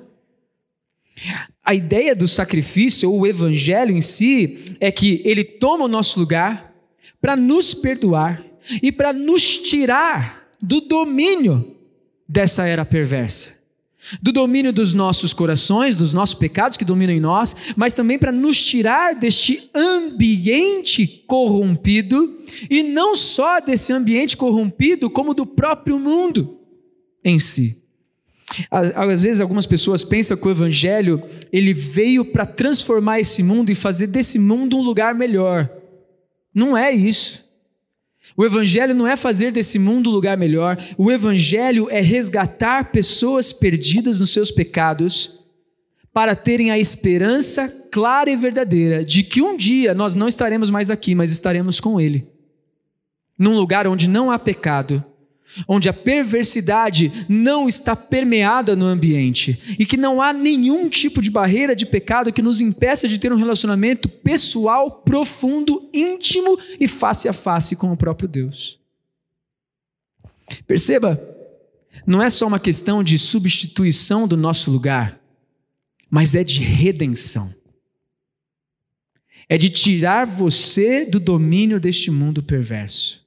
A 1.62 1.74
ideia 1.74 2.16
do 2.16 2.26
sacrifício, 2.26 3.10
ou 3.10 3.20
o 3.20 3.26
evangelho 3.26 3.94
em 3.94 4.00
si, 4.00 4.76
é 4.80 4.90
que 4.90 5.20
ele 5.26 5.44
toma 5.44 5.84
o 5.84 5.88
nosso 5.88 6.18
lugar 6.18 6.72
para 7.20 7.36
nos 7.36 7.74
perdoar 7.74 8.42
e 8.82 8.90
para 8.90 9.12
nos 9.12 9.58
tirar 9.58 10.48
do 10.58 10.80
domínio 10.80 11.76
dessa 12.26 12.66
era 12.66 12.82
perversa 12.82 13.61
do 14.20 14.32
domínio 14.32 14.72
dos 14.72 14.92
nossos 14.92 15.32
corações, 15.32 15.96
dos 15.96 16.12
nossos 16.12 16.34
pecados 16.34 16.76
que 16.76 16.84
dominam 16.84 17.14
em 17.14 17.20
nós, 17.20 17.56
mas 17.76 17.94
também 17.94 18.18
para 18.18 18.32
nos 18.32 18.62
tirar 18.62 19.14
deste 19.14 19.70
ambiente 19.74 21.24
corrompido, 21.26 22.38
e 22.68 22.82
não 22.82 23.14
só 23.14 23.60
desse 23.60 23.92
ambiente 23.92 24.36
corrompido, 24.36 25.08
como 25.08 25.34
do 25.34 25.46
próprio 25.46 25.98
mundo 25.98 26.58
em 27.24 27.38
si. 27.38 27.82
Às 28.70 29.22
vezes 29.22 29.40
algumas 29.40 29.66
pessoas 29.66 30.04
pensam 30.04 30.36
que 30.36 30.46
o 30.46 30.50
evangelho 30.50 31.22
ele 31.50 31.72
veio 31.72 32.24
para 32.24 32.44
transformar 32.44 33.20
esse 33.20 33.42
mundo 33.42 33.70
e 33.70 33.74
fazer 33.74 34.08
desse 34.08 34.38
mundo 34.38 34.76
um 34.76 34.82
lugar 34.82 35.14
melhor. 35.14 35.70
Não 36.54 36.76
é 36.76 36.92
isso. 36.92 37.42
O 38.36 38.44
Evangelho 38.44 38.94
não 38.94 39.06
é 39.06 39.16
fazer 39.16 39.52
desse 39.52 39.78
mundo 39.78 40.10
um 40.10 40.12
lugar 40.12 40.36
melhor, 40.36 40.78
o 40.96 41.10
Evangelho 41.10 41.88
é 41.90 42.00
resgatar 42.00 42.90
pessoas 42.90 43.52
perdidas 43.52 44.20
nos 44.20 44.30
seus 44.30 44.50
pecados 44.50 45.44
para 46.12 46.34
terem 46.36 46.70
a 46.70 46.78
esperança 46.78 47.68
clara 47.90 48.30
e 48.30 48.36
verdadeira 48.36 49.04
de 49.04 49.22
que 49.22 49.42
um 49.42 49.56
dia 49.56 49.94
nós 49.94 50.14
não 50.14 50.28
estaremos 50.28 50.70
mais 50.70 50.90
aqui, 50.90 51.14
mas 51.14 51.30
estaremos 51.30 51.80
com 51.80 52.00
Ele, 52.00 52.26
num 53.38 53.56
lugar 53.56 53.86
onde 53.86 54.08
não 54.08 54.30
há 54.30 54.38
pecado, 54.38 55.02
onde 55.66 55.88
a 55.88 55.92
perversidade 55.92 57.26
não 57.28 57.68
está 57.68 57.94
permeada 57.94 58.74
no 58.74 58.86
ambiente 58.86 59.76
e 59.78 59.84
que 59.84 59.96
não 59.96 60.20
há 60.20 60.32
nenhum 60.32 60.88
tipo 60.88 61.20
de 61.20 61.30
barreira 61.30 61.74
de 61.74 61.86
pecado 61.86 62.32
que 62.32 62.42
nos 62.42 62.60
impeça 62.60 63.06
de 63.06 63.18
ter 63.18 63.32
um 63.32 63.36
relacionamento 63.36 64.08
pessoal, 64.08 64.90
profundo, 64.90 65.88
íntimo 65.92 66.58
e 66.78 66.88
face 66.88 67.28
a 67.28 67.32
face 67.32 67.76
com 67.76 67.92
o 67.92 67.96
próprio 67.96 68.28
Deus. 68.28 68.78
Perceba, 70.66 71.20
não 72.06 72.22
é 72.22 72.28
só 72.28 72.46
uma 72.46 72.58
questão 72.58 73.02
de 73.02 73.18
substituição 73.18 74.26
do 74.26 74.36
nosso 74.36 74.70
lugar, 74.70 75.20
mas 76.10 76.34
é 76.34 76.42
de 76.44 76.60
redenção. 76.60 77.52
É 79.48 79.58
de 79.58 79.68
tirar 79.68 80.26
você 80.26 81.04
do 81.04 81.20
domínio 81.20 81.78
deste 81.78 82.10
mundo 82.10 82.42
perverso 82.42 83.21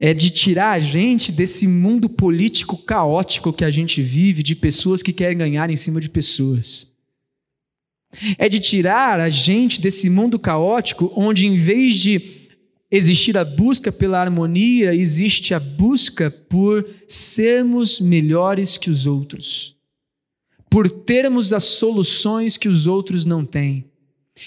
é 0.00 0.14
de 0.14 0.30
tirar 0.30 0.72
a 0.72 0.78
gente 0.78 1.32
desse 1.32 1.66
mundo 1.66 2.08
político 2.08 2.76
caótico 2.76 3.52
que 3.52 3.64
a 3.64 3.70
gente 3.70 4.00
vive, 4.00 4.42
de 4.42 4.54
pessoas 4.54 5.02
que 5.02 5.12
querem 5.12 5.38
ganhar 5.38 5.70
em 5.70 5.76
cima 5.76 6.00
de 6.00 6.08
pessoas. 6.08 6.92
É 8.38 8.48
de 8.48 8.60
tirar 8.60 9.20
a 9.20 9.28
gente 9.28 9.80
desse 9.80 10.08
mundo 10.08 10.38
caótico 10.38 11.12
onde, 11.16 11.46
em 11.46 11.56
vez 11.56 11.96
de 11.96 12.38
existir 12.90 13.36
a 13.36 13.44
busca 13.44 13.92
pela 13.92 14.20
harmonia, 14.20 14.94
existe 14.94 15.52
a 15.52 15.60
busca 15.60 16.30
por 16.30 16.88
sermos 17.06 18.00
melhores 18.00 18.78
que 18.78 18.88
os 18.88 19.06
outros, 19.06 19.76
por 20.70 20.88
termos 20.88 21.52
as 21.52 21.64
soluções 21.64 22.56
que 22.56 22.68
os 22.68 22.86
outros 22.86 23.26
não 23.26 23.44
têm, 23.44 23.84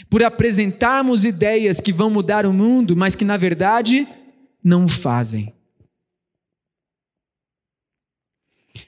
por 0.10 0.24
apresentarmos 0.24 1.24
ideias 1.24 1.80
que 1.80 1.94
vão 1.94 2.10
mudar 2.10 2.46
o 2.46 2.54
mundo, 2.54 2.96
mas 2.96 3.14
que, 3.14 3.26
na 3.26 3.38
verdade, 3.38 4.08
não 4.64 4.86
o 4.86 4.90
fazem. 4.90 5.54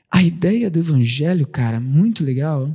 A 0.10 0.22
ideia 0.22 0.70
do 0.70 0.80
Evangelho, 0.80 1.48
cara, 1.48 1.80
muito 1.80 2.24
legal, 2.24 2.74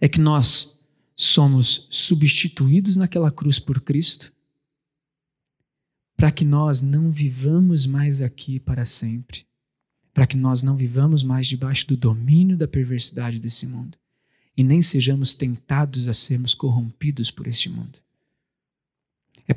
é 0.00 0.08
que 0.08 0.20
nós 0.20 0.86
somos 1.16 1.86
substituídos 1.90 2.96
naquela 2.96 3.30
cruz 3.30 3.58
por 3.58 3.80
Cristo, 3.80 4.32
para 6.16 6.30
que 6.30 6.44
nós 6.44 6.82
não 6.82 7.10
vivamos 7.10 7.86
mais 7.86 8.20
aqui 8.20 8.60
para 8.60 8.84
sempre, 8.84 9.46
para 10.12 10.26
que 10.26 10.36
nós 10.36 10.62
não 10.62 10.76
vivamos 10.76 11.22
mais 11.22 11.46
debaixo 11.46 11.86
do 11.88 11.96
domínio 11.96 12.56
da 12.56 12.68
perversidade 12.68 13.40
desse 13.40 13.66
mundo 13.66 13.98
e 14.56 14.62
nem 14.62 14.80
sejamos 14.80 15.34
tentados 15.34 16.06
a 16.06 16.14
sermos 16.14 16.54
corrompidos 16.54 17.30
por 17.30 17.46
este 17.46 17.68
mundo. 17.68 18.03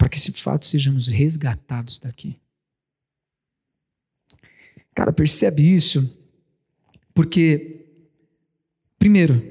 Para 0.08 0.12
que, 0.12 0.32
de 0.32 0.42
fato, 0.42 0.66
sejamos 0.66 1.10
resgatados 1.10 2.00
daqui. 2.00 2.38
Cara, 4.96 5.12
percebe 5.12 5.62
isso? 5.62 6.18
Porque, 7.14 7.88
primeiro, 8.98 9.44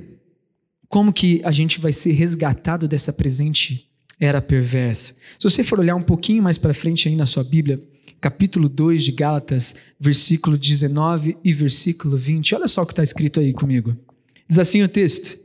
como 0.89 1.13
que 1.13 1.43
a 1.45 1.53
gente 1.53 1.79
vai 1.79 1.93
ser 1.93 2.13
resgatado 2.13 2.89
dessa 2.89 3.13
presente 3.13 3.91
era 4.19 4.41
perversa? 4.41 5.15
Se 5.39 5.45
você 5.45 5.63
for 5.63 5.79
olhar 5.79 5.95
um 5.95 6.01
pouquinho 6.01 6.43
mais 6.43 6.57
para 6.57 6.73
frente 6.73 7.07
aí 7.07 7.17
na 7.17 7.27
sua 7.27 7.45
Bíblia, 7.45 7.79
capítulo 8.19 8.67
2 8.67 9.05
de 9.05 9.13
Gálatas, 9.13 9.77
versículo 10.01 10.57
19 10.57 11.37
e 11.45 11.53
versículo 11.53 12.17
20, 12.17 12.55
olha 12.55 12.67
só 12.67 12.81
o 12.81 12.87
que 12.87 12.93
está 12.93 13.03
escrito 13.03 13.41
aí 13.41 13.53
comigo. 13.53 13.95
Diz 14.49 14.59
assim 14.59 14.83
o 14.83 14.89
texto: 14.89 15.39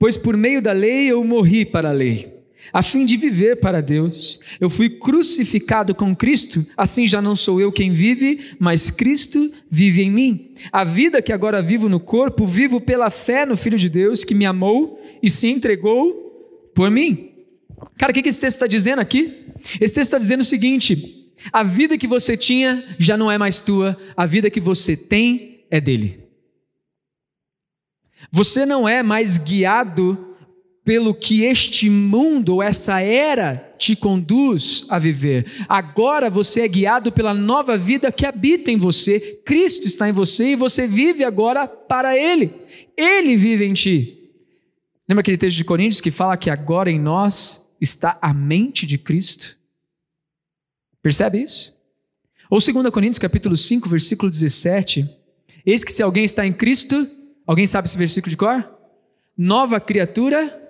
Pois 0.00 0.16
por 0.16 0.36
meio 0.36 0.60
da 0.60 0.72
lei 0.72 1.06
eu 1.06 1.22
morri 1.22 1.64
para 1.64 1.90
a 1.90 1.92
lei 1.92 2.37
a 2.72 2.82
fim 2.82 3.04
de 3.04 3.16
viver 3.16 3.56
para 3.56 3.80
Deus. 3.80 4.40
Eu 4.60 4.68
fui 4.68 4.88
crucificado 4.88 5.94
com 5.94 6.14
Cristo, 6.14 6.66
assim 6.76 7.06
já 7.06 7.22
não 7.22 7.34
sou 7.34 7.60
eu 7.60 7.72
quem 7.72 7.92
vive, 7.92 8.56
mas 8.58 8.90
Cristo 8.90 9.52
vive 9.70 10.02
em 10.02 10.10
mim. 10.10 10.54
A 10.72 10.84
vida 10.84 11.22
que 11.22 11.32
agora 11.32 11.62
vivo 11.62 11.88
no 11.88 12.00
corpo, 12.00 12.46
vivo 12.46 12.80
pela 12.80 13.10
fé 13.10 13.46
no 13.46 13.56
Filho 13.56 13.78
de 13.78 13.88
Deus 13.88 14.24
que 14.24 14.34
me 14.34 14.44
amou 14.44 15.02
e 15.22 15.30
se 15.30 15.48
entregou 15.48 16.70
por 16.74 16.90
mim. 16.90 17.32
Cara, 17.96 18.10
o 18.10 18.14
que 18.14 18.28
esse 18.28 18.40
texto 18.40 18.56
está 18.56 18.66
dizendo 18.66 19.00
aqui? 19.00 19.46
Esse 19.80 19.94
texto 19.94 19.98
está 19.98 20.18
dizendo 20.18 20.40
o 20.40 20.44
seguinte: 20.44 21.32
a 21.52 21.62
vida 21.62 21.96
que 21.96 22.06
você 22.06 22.36
tinha 22.36 22.84
já 22.98 23.16
não 23.16 23.30
é 23.30 23.38
mais 23.38 23.60
tua, 23.60 23.96
a 24.16 24.26
vida 24.26 24.50
que 24.50 24.60
você 24.60 24.96
tem 24.96 25.64
é 25.70 25.80
dele. 25.80 26.28
Você 28.30 28.66
não 28.66 28.88
é 28.88 29.02
mais 29.02 29.38
guiado 29.38 30.27
pelo 30.88 31.12
que 31.12 31.42
este 31.42 31.90
mundo 31.90 32.62
essa 32.62 32.98
era 33.02 33.56
te 33.76 33.94
conduz 33.94 34.86
a 34.88 34.98
viver. 34.98 35.44
Agora 35.68 36.30
você 36.30 36.62
é 36.62 36.68
guiado 36.68 37.12
pela 37.12 37.34
nova 37.34 37.76
vida 37.76 38.10
que 38.10 38.24
habita 38.24 38.70
em 38.70 38.78
você. 38.78 39.20
Cristo 39.44 39.86
está 39.86 40.08
em 40.08 40.12
você 40.12 40.52
e 40.52 40.56
você 40.56 40.86
vive 40.86 41.24
agora 41.24 41.68
para 41.68 42.16
Ele. 42.16 42.54
Ele 42.96 43.36
vive 43.36 43.66
em 43.66 43.74
ti. 43.74 44.30
Lembra 45.06 45.20
aquele 45.20 45.36
texto 45.36 45.58
de 45.58 45.64
Coríntios 45.64 46.00
que 46.00 46.10
fala 46.10 46.38
que 46.38 46.48
agora 46.48 46.90
em 46.90 46.98
nós 46.98 47.70
está 47.78 48.18
a 48.22 48.32
mente 48.32 48.86
de 48.86 48.96
Cristo? 48.96 49.58
Percebe 51.02 51.42
isso? 51.42 51.76
Ou 52.48 52.60
2 52.60 52.88
Coríntios 52.88 53.18
capítulo 53.18 53.58
5, 53.58 53.90
versículo 53.90 54.30
17. 54.30 55.06
Eis 55.66 55.84
que 55.84 55.92
se 55.92 56.02
alguém 56.02 56.24
está 56.24 56.46
em 56.46 56.52
Cristo, 56.54 57.06
alguém 57.46 57.66
sabe 57.66 57.88
esse 57.88 57.98
versículo 57.98 58.30
de 58.30 58.38
cor? 58.38 58.66
Nova 59.36 59.78
criatura 59.78 60.64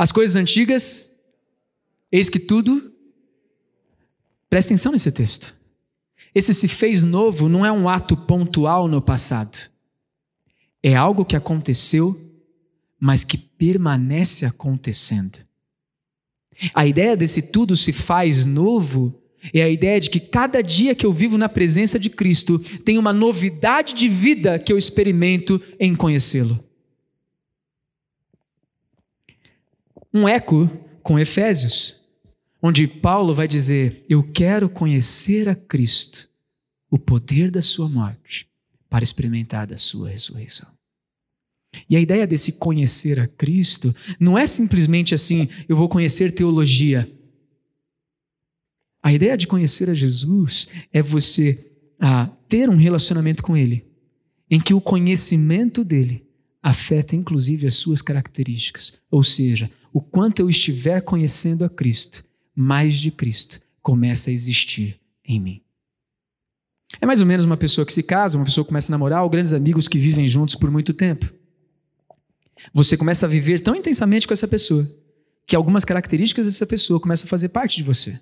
as 0.00 0.10
coisas 0.10 0.34
antigas, 0.34 1.14
eis 2.10 2.30
que 2.30 2.38
tudo. 2.38 2.90
Presta 4.48 4.72
atenção 4.72 4.92
nesse 4.92 5.12
texto. 5.12 5.54
Esse 6.34 6.54
se 6.54 6.68
fez 6.68 7.02
novo 7.02 7.50
não 7.50 7.66
é 7.66 7.70
um 7.70 7.86
ato 7.86 8.16
pontual 8.16 8.88
no 8.88 9.02
passado. 9.02 9.58
É 10.82 10.96
algo 10.96 11.22
que 11.22 11.36
aconteceu, 11.36 12.18
mas 12.98 13.24
que 13.24 13.36
permanece 13.36 14.46
acontecendo. 14.46 15.38
A 16.72 16.86
ideia 16.86 17.14
desse 17.14 17.52
tudo 17.52 17.76
se 17.76 17.92
faz 17.92 18.46
novo 18.46 19.22
é 19.52 19.60
a 19.60 19.68
ideia 19.68 20.00
de 20.00 20.08
que 20.08 20.18
cada 20.18 20.62
dia 20.62 20.94
que 20.94 21.04
eu 21.04 21.12
vivo 21.12 21.36
na 21.36 21.48
presença 21.48 21.98
de 21.98 22.08
Cristo 22.08 22.58
tem 22.58 22.96
uma 22.96 23.12
novidade 23.12 23.92
de 23.92 24.08
vida 24.08 24.58
que 24.58 24.72
eu 24.72 24.78
experimento 24.78 25.60
em 25.78 25.94
conhecê-lo. 25.94 26.69
Um 30.12 30.28
eco 30.28 30.68
com 31.02 31.18
Efésios, 31.18 32.00
onde 32.62 32.86
Paulo 32.86 33.32
vai 33.32 33.48
dizer: 33.48 34.04
Eu 34.08 34.22
quero 34.22 34.68
conhecer 34.68 35.48
a 35.48 35.54
Cristo, 35.54 36.28
o 36.90 36.98
poder 36.98 37.50
da 37.50 37.62
sua 37.62 37.88
morte, 37.88 38.48
para 38.88 39.04
experimentar 39.04 39.66
da 39.66 39.76
sua 39.76 40.10
ressurreição. 40.10 40.68
E 41.88 41.96
a 41.96 42.00
ideia 42.00 42.26
desse 42.26 42.54
conhecer 42.54 43.20
a 43.20 43.28
Cristo 43.28 43.94
não 44.18 44.36
é 44.36 44.46
simplesmente 44.46 45.14
assim, 45.14 45.48
eu 45.68 45.76
vou 45.76 45.88
conhecer 45.88 46.32
teologia. 46.32 47.10
A 49.02 49.12
ideia 49.12 49.36
de 49.36 49.46
conhecer 49.46 49.88
a 49.88 49.94
Jesus 49.94 50.66
é 50.92 51.00
você 51.00 51.72
a 51.98 52.26
ter 52.48 52.68
um 52.68 52.76
relacionamento 52.76 53.42
com 53.42 53.56
Ele, 53.56 53.86
em 54.50 54.60
que 54.60 54.74
o 54.74 54.80
conhecimento 54.80 55.84
dele 55.84 56.26
afeta 56.62 57.16
inclusive 57.16 57.66
as 57.66 57.76
suas 57.76 58.02
características. 58.02 58.98
Ou 59.10 59.22
seja, 59.22 59.70
o 59.92 60.00
quanto 60.00 60.40
eu 60.40 60.48
estiver 60.48 61.00
conhecendo 61.00 61.64
a 61.64 61.68
Cristo, 61.68 62.24
mais 62.54 62.94
de 62.94 63.10
Cristo 63.10 63.60
começa 63.82 64.30
a 64.30 64.32
existir 64.32 65.00
em 65.24 65.40
mim. 65.40 65.62
É 67.00 67.06
mais 67.06 67.20
ou 67.20 67.26
menos 67.26 67.46
uma 67.46 67.56
pessoa 67.56 67.86
que 67.86 67.92
se 67.92 68.02
casa, 68.02 68.36
uma 68.36 68.44
pessoa 68.44 68.64
que 68.64 68.68
começa 68.68 68.90
a 68.90 68.94
namorar, 68.94 69.22
ou 69.22 69.30
grandes 69.30 69.52
amigos 69.52 69.86
que 69.86 69.98
vivem 69.98 70.26
juntos 70.26 70.54
por 70.54 70.70
muito 70.70 70.92
tempo. 70.92 71.32
Você 72.72 72.96
começa 72.96 73.26
a 73.26 73.28
viver 73.28 73.60
tão 73.60 73.74
intensamente 73.74 74.26
com 74.26 74.34
essa 74.34 74.48
pessoa 74.48 74.88
que 75.46 75.56
algumas 75.56 75.84
características 75.84 76.46
dessa 76.46 76.66
pessoa 76.66 77.00
começam 77.00 77.26
a 77.26 77.28
fazer 77.28 77.48
parte 77.48 77.76
de 77.76 77.82
você. 77.82 78.18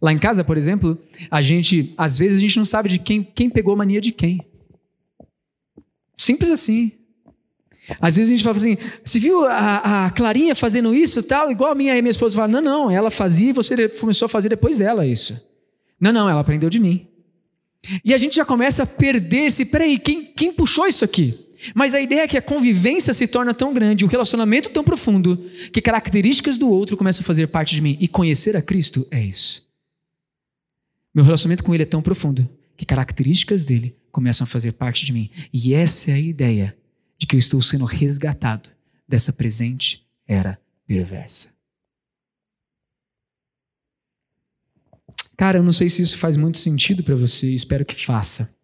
Lá 0.00 0.12
em 0.12 0.18
casa, 0.18 0.44
por 0.44 0.56
exemplo, 0.56 0.98
a 1.30 1.40
gente, 1.40 1.94
às 1.96 2.18
vezes, 2.18 2.38
a 2.38 2.40
gente 2.40 2.56
não 2.56 2.64
sabe 2.64 2.88
de 2.88 2.98
quem, 2.98 3.22
quem 3.22 3.48
pegou 3.48 3.72
a 3.72 3.76
mania 3.76 4.00
de 4.00 4.12
quem. 4.12 4.40
Simples 6.16 6.50
assim. 6.50 6.92
Às 8.00 8.16
vezes 8.16 8.30
a 8.30 8.32
gente 8.34 8.44
fala 8.44 8.56
assim, 8.56 8.78
você 9.04 9.18
viu 9.18 9.44
a, 9.44 10.06
a 10.06 10.10
Clarinha 10.10 10.54
fazendo 10.54 10.94
isso 10.94 11.22
tal, 11.22 11.50
igual 11.50 11.72
a 11.72 11.74
minha 11.74 11.96
e 11.96 12.00
minha 12.02 12.10
esposa 12.10 12.36
fala, 12.36 12.48
não, 12.48 12.60
não, 12.60 12.90
ela 12.90 13.10
fazia 13.10 13.50
e 13.50 13.52
você 13.52 13.88
começou 13.88 14.26
a 14.26 14.28
fazer 14.28 14.48
depois 14.48 14.78
dela 14.78 15.06
isso. 15.06 15.48
Não, 16.00 16.12
não, 16.12 16.28
ela 16.28 16.40
aprendeu 16.40 16.70
de 16.70 16.80
mim. 16.80 17.06
E 18.04 18.14
a 18.14 18.18
gente 18.18 18.36
já 18.36 18.44
começa 18.44 18.84
a 18.84 18.86
perder 18.86 19.46
esse, 19.46 19.66
peraí, 19.66 19.98
quem, 19.98 20.24
quem 20.24 20.52
puxou 20.52 20.86
isso 20.86 21.04
aqui? 21.04 21.38
Mas 21.74 21.94
a 21.94 22.00
ideia 22.00 22.22
é 22.22 22.28
que 22.28 22.36
a 22.36 22.42
convivência 22.42 23.12
se 23.12 23.26
torna 23.26 23.54
tão 23.54 23.72
grande, 23.72 24.04
o 24.04 24.08
relacionamento 24.08 24.70
tão 24.70 24.84
profundo, 24.84 25.36
que 25.72 25.80
características 25.80 26.58
do 26.58 26.68
outro 26.68 26.96
começam 26.96 27.22
a 27.22 27.26
fazer 27.26 27.46
parte 27.48 27.74
de 27.74 27.82
mim. 27.82 27.96
E 28.00 28.08
conhecer 28.08 28.56
a 28.56 28.62
Cristo 28.62 29.06
é 29.10 29.22
isso. 29.22 29.70
Meu 31.14 31.24
relacionamento 31.24 31.62
com 31.62 31.74
Ele 31.74 31.84
é 31.84 31.86
tão 31.86 32.02
profundo 32.02 32.48
que 32.76 32.84
características 32.84 33.64
dele 33.64 33.96
começam 34.10 34.44
a 34.44 34.48
fazer 34.48 34.72
parte 34.72 35.06
de 35.06 35.12
mim. 35.12 35.30
E 35.52 35.74
essa 35.74 36.10
é 36.10 36.14
a 36.14 36.18
ideia 36.18 36.76
de 37.18 37.26
que 37.26 37.36
eu 37.36 37.38
estou 37.38 37.62
sendo 37.62 37.84
resgatado 37.84 38.70
dessa 39.06 39.32
presente 39.32 40.06
era 40.26 40.60
perversa. 40.86 41.54
Cara, 45.36 45.58
eu 45.58 45.62
não 45.62 45.72
sei 45.72 45.88
se 45.88 46.02
isso 46.02 46.16
faz 46.18 46.36
muito 46.36 46.58
sentido 46.58 47.02
para 47.02 47.16
você, 47.16 47.50
espero 47.50 47.84
que 47.84 47.94
faça. 47.94 48.56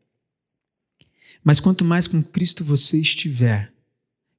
Mas 1.42 1.58
quanto 1.58 1.84
mais 1.84 2.06
com 2.06 2.22
Cristo 2.22 2.64
você 2.64 2.98
estiver, 2.98 3.72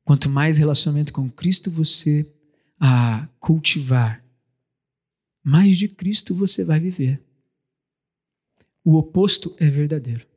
quanto 0.03 0.29
mais 0.29 0.57
relacionamento 0.57 1.11
com 1.11 1.29
Cristo 1.29 1.69
você 1.69 2.31
a 2.79 3.27
cultivar, 3.39 4.23
mais 5.43 5.77
de 5.77 5.87
Cristo 5.87 6.33
você 6.33 6.63
vai 6.63 6.79
viver. 6.79 7.21
O 8.83 8.95
oposto 8.95 9.55
é 9.59 9.69
verdadeiro. 9.69 10.30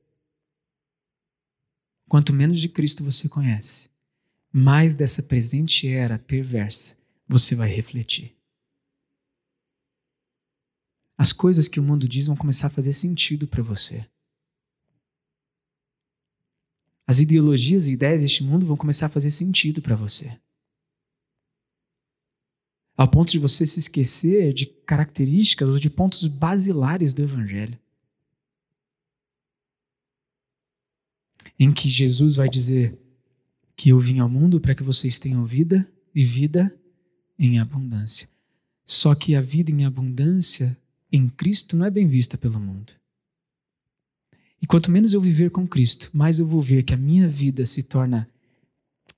Quanto 2.08 2.32
menos 2.32 2.60
de 2.60 2.68
Cristo 2.68 3.02
você 3.02 3.28
conhece, 3.28 3.90
mais 4.52 4.94
dessa 4.94 5.22
presente 5.22 5.88
era 5.88 6.18
perversa 6.18 6.98
você 7.26 7.54
vai 7.54 7.68
refletir. 7.68 8.36
As 11.16 11.32
coisas 11.32 11.68
que 11.68 11.80
o 11.80 11.82
mundo 11.82 12.08
diz 12.08 12.26
vão 12.26 12.36
começar 12.36 12.66
a 12.66 12.70
fazer 12.70 12.92
sentido 12.92 13.46
para 13.46 13.62
você. 13.62 14.06
As 17.06 17.20
ideologias 17.20 17.88
e 17.88 17.92
ideias 17.92 18.22
deste 18.22 18.42
mundo 18.42 18.66
vão 18.66 18.76
começar 18.76 19.06
a 19.06 19.10
fazer 19.10 19.30
sentido 19.30 19.80
para 19.80 19.94
você. 19.94 20.38
Ao 22.96 23.10
ponto 23.10 23.30
de 23.30 23.38
você 23.38 23.66
se 23.66 23.80
esquecer 23.80 24.52
de 24.52 24.66
características 24.66 25.68
ou 25.68 25.78
de 25.78 25.90
pontos 25.90 26.26
basilares 26.26 27.12
do 27.12 27.22
Evangelho. 27.22 27.78
Em 31.58 31.72
que 31.72 31.88
Jesus 31.88 32.36
vai 32.36 32.48
dizer 32.48 32.98
que 33.76 33.90
eu 33.90 33.98
vim 33.98 34.18
ao 34.18 34.28
mundo 34.28 34.60
para 34.60 34.74
que 34.74 34.82
vocês 34.82 35.18
tenham 35.18 35.44
vida 35.44 35.86
e 36.14 36.24
vida 36.24 36.74
em 37.38 37.58
abundância. 37.58 38.28
Só 38.84 39.14
que 39.14 39.34
a 39.34 39.40
vida 39.40 39.70
em 39.70 39.84
abundância 39.84 40.76
em 41.10 41.28
Cristo 41.28 41.76
não 41.76 41.86
é 41.86 41.90
bem 41.90 42.06
vista 42.06 42.36
pelo 42.36 42.60
mundo. 42.60 42.92
E 44.60 44.66
quanto 44.66 44.90
menos 44.90 45.12
eu 45.12 45.20
viver 45.20 45.50
com 45.50 45.66
Cristo, 45.66 46.10
mais 46.12 46.38
eu 46.38 46.46
vou 46.46 46.60
ver 46.60 46.82
que 46.82 46.94
a 46.94 46.96
minha 46.96 47.28
vida 47.28 47.66
se 47.66 47.82
torna 47.82 48.28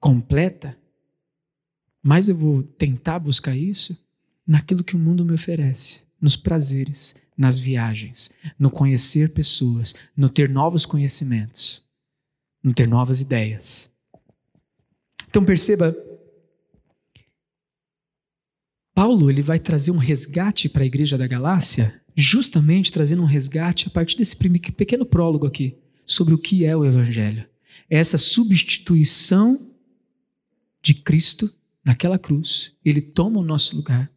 completa, 0.00 0.76
mais 2.02 2.28
eu 2.28 2.36
vou 2.36 2.62
tentar 2.62 3.18
buscar 3.18 3.56
isso 3.56 4.04
naquilo 4.46 4.84
que 4.84 4.96
o 4.96 4.98
mundo 4.98 5.24
me 5.24 5.32
oferece, 5.32 6.04
nos 6.20 6.36
prazeres, 6.36 7.16
nas 7.36 7.58
viagens, 7.58 8.30
no 8.58 8.70
conhecer 8.70 9.32
pessoas, 9.34 9.94
no 10.16 10.28
ter 10.28 10.48
novos 10.48 10.86
conhecimentos 10.86 11.85
em 12.66 12.72
ter 12.72 12.88
novas 12.88 13.20
ideias. 13.20 13.94
Então 15.28 15.44
perceba, 15.44 15.94
Paulo 18.92 19.30
ele 19.30 19.40
vai 19.40 19.58
trazer 19.58 19.92
um 19.92 19.98
resgate 19.98 20.68
para 20.68 20.82
a 20.82 20.86
igreja 20.86 21.16
da 21.16 21.28
Galácia, 21.28 22.02
justamente 22.16 22.90
trazendo 22.90 23.22
um 23.22 23.26
resgate 23.26 23.86
a 23.86 23.90
partir 23.90 24.16
desse 24.16 24.34
pequeno 24.36 25.06
prólogo 25.06 25.46
aqui, 25.46 25.78
sobre 26.04 26.34
o 26.34 26.38
que 26.38 26.64
é 26.64 26.76
o 26.76 26.84
Evangelho. 26.84 27.46
É 27.88 27.98
essa 27.98 28.18
substituição 28.18 29.70
de 30.82 30.94
Cristo 30.94 31.54
naquela 31.84 32.18
cruz. 32.18 32.74
Ele 32.84 33.00
toma 33.00 33.38
o 33.38 33.44
nosso 33.44 33.76
lugar, 33.76 34.10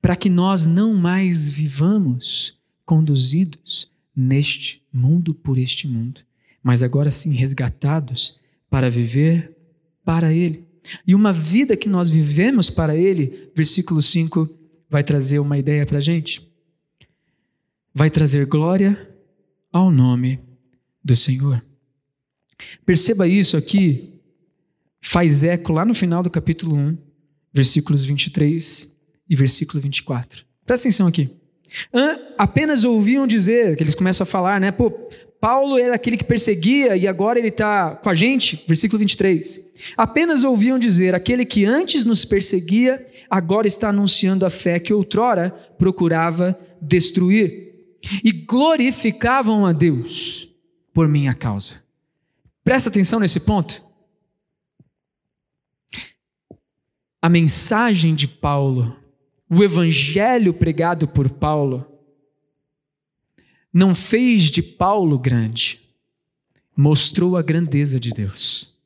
para 0.00 0.14
que 0.14 0.28
nós 0.28 0.64
não 0.64 0.94
mais 0.94 1.48
vivamos 1.48 2.60
conduzidos 2.84 3.90
neste 4.14 4.84
mundo 4.92 5.34
por 5.34 5.58
este 5.58 5.88
mundo, 5.88 6.20
mas 6.62 6.82
agora 6.82 7.10
sim 7.10 7.34
resgatados 7.34 8.40
para 8.70 8.90
viver 8.90 9.56
para 10.04 10.32
Ele. 10.32 10.64
E 11.06 11.14
uma 11.14 11.32
vida 11.32 11.76
que 11.76 11.88
nós 11.88 12.10
vivemos 12.10 12.70
para 12.70 12.96
Ele, 12.96 13.50
versículo 13.54 14.02
5 14.02 14.48
vai 14.88 15.02
trazer 15.02 15.38
uma 15.38 15.56
ideia 15.56 15.86
para 15.86 15.98
a 15.98 16.00
gente. 16.00 16.46
Vai 17.94 18.10
trazer 18.10 18.46
glória 18.46 19.08
ao 19.72 19.90
nome 19.90 20.38
do 21.02 21.16
Senhor. 21.16 21.62
Perceba 22.84 23.26
isso 23.26 23.56
aqui, 23.56 24.20
faz 25.00 25.42
eco 25.44 25.72
lá 25.72 25.84
no 25.84 25.94
final 25.94 26.22
do 26.22 26.30
capítulo 26.30 26.76
1, 26.76 26.98
versículos 27.52 28.04
23 28.04 28.96
e 29.28 29.34
versículo 29.34 29.80
24. 29.80 30.44
Presta 30.64 30.88
atenção 30.88 31.06
aqui. 31.06 31.30
Apenas 32.36 32.84
ouviam 32.84 33.26
dizer, 33.26 33.76
que 33.76 33.82
eles 33.82 33.94
começam 33.94 34.24
a 34.24 34.26
falar, 34.26 34.60
né? 34.60 34.70
Pô, 34.70 34.92
Paulo 35.42 35.76
era 35.76 35.96
aquele 35.96 36.16
que 36.16 36.22
perseguia 36.22 36.96
e 36.96 37.08
agora 37.08 37.36
ele 37.36 37.48
está 37.48 37.96
com 37.96 38.08
a 38.08 38.14
gente. 38.14 38.64
Versículo 38.64 39.00
23. 39.00 39.72
Apenas 39.96 40.44
ouviam 40.44 40.78
dizer: 40.78 41.16
aquele 41.16 41.44
que 41.44 41.64
antes 41.64 42.04
nos 42.04 42.24
perseguia, 42.24 43.04
agora 43.28 43.66
está 43.66 43.88
anunciando 43.88 44.46
a 44.46 44.50
fé 44.50 44.78
que 44.78 44.94
outrora 44.94 45.50
procurava 45.76 46.56
destruir. 46.80 47.72
E 48.22 48.30
glorificavam 48.30 49.66
a 49.66 49.72
Deus 49.72 50.48
por 50.94 51.08
minha 51.08 51.34
causa. 51.34 51.82
Presta 52.62 52.88
atenção 52.88 53.18
nesse 53.18 53.40
ponto. 53.40 53.84
A 57.20 57.28
mensagem 57.28 58.14
de 58.14 58.28
Paulo, 58.28 58.96
o 59.50 59.60
evangelho 59.64 60.54
pregado 60.54 61.08
por 61.08 61.28
Paulo, 61.28 61.91
não 63.72 63.94
fez 63.94 64.44
de 64.44 64.62
Paulo 64.62 65.18
grande, 65.18 65.80
mostrou 66.76 67.36
a 67.36 67.42
grandeza 67.42 67.98
de 67.98 68.10
Deus. 68.10 68.78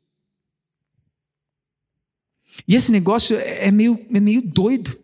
E 2.66 2.74
esse 2.74 2.92
negócio 2.92 3.36
é 3.36 3.70
meio, 3.70 4.06
é 4.12 4.20
meio 4.20 4.40
doido. 4.40 4.98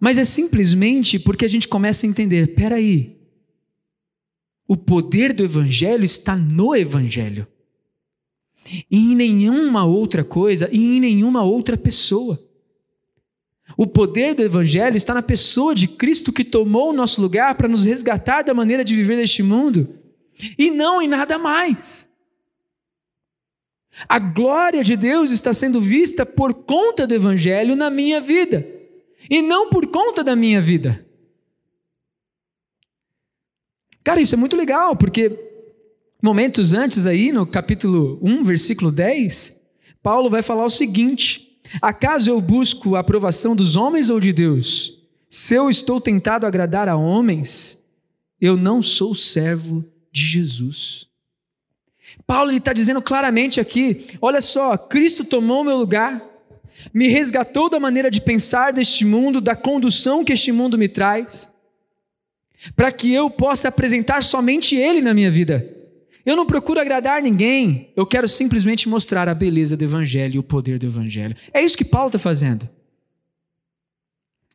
Mas 0.00 0.18
é 0.18 0.24
simplesmente 0.24 1.18
porque 1.18 1.44
a 1.44 1.48
gente 1.48 1.68
começa 1.68 2.06
a 2.06 2.08
entender: 2.08 2.54
peraí, 2.54 3.16
o 4.66 4.76
poder 4.76 5.32
do 5.32 5.44
Evangelho 5.44 6.04
está 6.04 6.36
no 6.36 6.74
Evangelho, 6.74 7.46
e 8.90 9.12
em 9.12 9.14
nenhuma 9.14 9.84
outra 9.84 10.24
coisa, 10.24 10.68
e 10.72 10.96
em 10.96 11.00
nenhuma 11.00 11.42
outra 11.42 11.76
pessoa. 11.76 12.42
O 13.76 13.86
poder 13.86 14.34
do 14.34 14.42
Evangelho 14.42 14.96
está 14.96 15.12
na 15.12 15.22
pessoa 15.22 15.74
de 15.74 15.88
Cristo 15.88 16.32
que 16.32 16.44
tomou 16.44 16.90
o 16.90 16.92
nosso 16.92 17.20
lugar 17.20 17.54
para 17.56 17.68
nos 17.68 17.86
resgatar 17.86 18.42
da 18.42 18.54
maneira 18.54 18.84
de 18.84 18.94
viver 18.94 19.16
neste 19.16 19.42
mundo 19.42 19.98
e 20.58 20.70
não 20.70 21.02
em 21.02 21.08
nada 21.08 21.38
mais. 21.38 22.08
A 24.08 24.18
glória 24.18 24.82
de 24.82 24.96
Deus 24.96 25.30
está 25.30 25.52
sendo 25.52 25.80
vista 25.80 26.26
por 26.26 26.52
conta 26.52 27.06
do 27.06 27.14
Evangelho 27.14 27.76
na 27.76 27.90
minha 27.90 28.20
vida 28.20 28.66
e 29.30 29.40
não 29.40 29.70
por 29.70 29.86
conta 29.86 30.22
da 30.22 30.34
minha 30.34 30.60
vida. 30.60 31.04
Cara, 34.02 34.20
isso 34.20 34.34
é 34.34 34.38
muito 34.38 34.56
legal, 34.56 34.96
porque 34.96 35.32
momentos 36.22 36.74
antes 36.74 37.06
aí, 37.06 37.32
no 37.32 37.46
capítulo 37.46 38.18
1, 38.22 38.44
versículo 38.44 38.92
10, 38.92 39.62
Paulo 40.02 40.28
vai 40.28 40.42
falar 40.42 40.64
o 40.64 40.70
seguinte: 40.70 41.53
Acaso 41.80 42.30
eu 42.30 42.40
busco 42.40 42.96
a 42.96 43.00
aprovação 43.00 43.54
dos 43.54 43.76
homens 43.76 44.10
ou 44.10 44.20
de 44.20 44.32
Deus? 44.32 45.00
Se 45.28 45.54
eu 45.54 45.68
estou 45.68 46.00
tentado 46.00 46.46
agradar 46.46 46.88
a 46.88 46.96
homens, 46.96 47.84
eu 48.40 48.56
não 48.56 48.80
sou 48.82 49.14
servo 49.14 49.84
de 50.12 50.22
Jesus. 50.22 51.06
Paulo 52.26 52.52
está 52.52 52.72
dizendo 52.72 53.02
claramente 53.02 53.60
aqui: 53.60 54.06
olha 54.20 54.40
só, 54.40 54.76
Cristo 54.76 55.24
tomou 55.24 55.62
o 55.62 55.64
meu 55.64 55.76
lugar, 55.76 56.22
me 56.92 57.08
resgatou 57.08 57.68
da 57.68 57.80
maneira 57.80 58.10
de 58.10 58.20
pensar 58.20 58.72
deste 58.72 59.04
mundo, 59.04 59.40
da 59.40 59.56
condução 59.56 60.24
que 60.24 60.32
este 60.32 60.52
mundo 60.52 60.78
me 60.78 60.88
traz, 60.88 61.52
para 62.76 62.92
que 62.92 63.12
eu 63.12 63.28
possa 63.28 63.68
apresentar 63.68 64.22
somente 64.22 64.76
Ele 64.76 65.00
na 65.00 65.12
minha 65.12 65.30
vida. 65.30 65.68
Eu 66.24 66.36
não 66.36 66.46
procuro 66.46 66.80
agradar 66.80 67.22
ninguém, 67.22 67.92
eu 67.94 68.06
quero 68.06 68.26
simplesmente 68.26 68.88
mostrar 68.88 69.28
a 69.28 69.34
beleza 69.34 69.76
do 69.76 69.84
Evangelho 69.84 70.36
e 70.36 70.38
o 70.38 70.42
poder 70.42 70.78
do 70.78 70.86
Evangelho. 70.86 71.36
É 71.52 71.62
isso 71.62 71.76
que 71.76 71.84
Paulo 71.84 72.08
está 72.08 72.18
fazendo. 72.18 72.68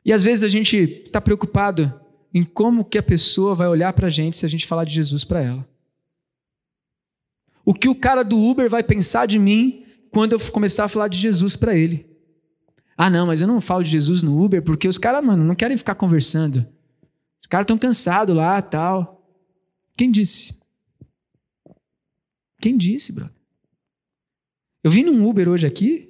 E 0.03 0.11
às 0.11 0.23
vezes 0.23 0.43
a 0.43 0.47
gente 0.47 0.75
está 0.77 1.21
preocupado 1.21 1.93
em 2.33 2.43
como 2.43 2.85
que 2.85 2.97
a 2.97 3.03
pessoa 3.03 3.53
vai 3.53 3.67
olhar 3.67 3.93
para 3.93 4.07
a 4.07 4.09
gente 4.09 4.37
se 4.37 4.45
a 4.45 4.49
gente 4.49 4.65
falar 4.65 4.83
de 4.83 4.93
Jesus 4.93 5.23
para 5.23 5.41
ela. 5.41 5.67
O 7.63 7.73
que 7.73 7.87
o 7.87 7.93
cara 7.93 8.23
do 8.23 8.37
Uber 8.37 8.67
vai 8.67 8.81
pensar 8.81 9.27
de 9.27 9.37
mim 9.37 9.85
quando 10.09 10.33
eu 10.33 10.39
começar 10.51 10.85
a 10.85 10.89
falar 10.89 11.07
de 11.07 11.19
Jesus 11.19 11.55
para 11.55 11.75
ele? 11.75 12.07
Ah, 12.97 13.09
não, 13.09 13.27
mas 13.27 13.41
eu 13.41 13.47
não 13.47 13.61
falo 13.61 13.83
de 13.83 13.89
Jesus 13.89 14.23
no 14.23 14.43
Uber 14.43 14.63
porque 14.63 14.87
os 14.87 14.97
caras, 14.97 15.23
mano, 15.23 15.43
não 15.43 15.53
querem 15.53 15.77
ficar 15.77 15.95
conversando. 15.95 16.65
Os 17.39 17.47
caras 17.47 17.65
estão 17.65 17.77
cansados 17.77 18.35
lá, 18.35 18.61
tal. 18.61 19.23
Quem 19.95 20.11
disse? 20.11 20.58
Quem 22.59 22.77
disse, 22.77 23.13
brother? 23.13 23.35
Eu 24.83 24.91
vim 24.91 25.03
num 25.03 25.27
Uber 25.27 25.47
hoje 25.49 25.65
aqui. 25.65 26.09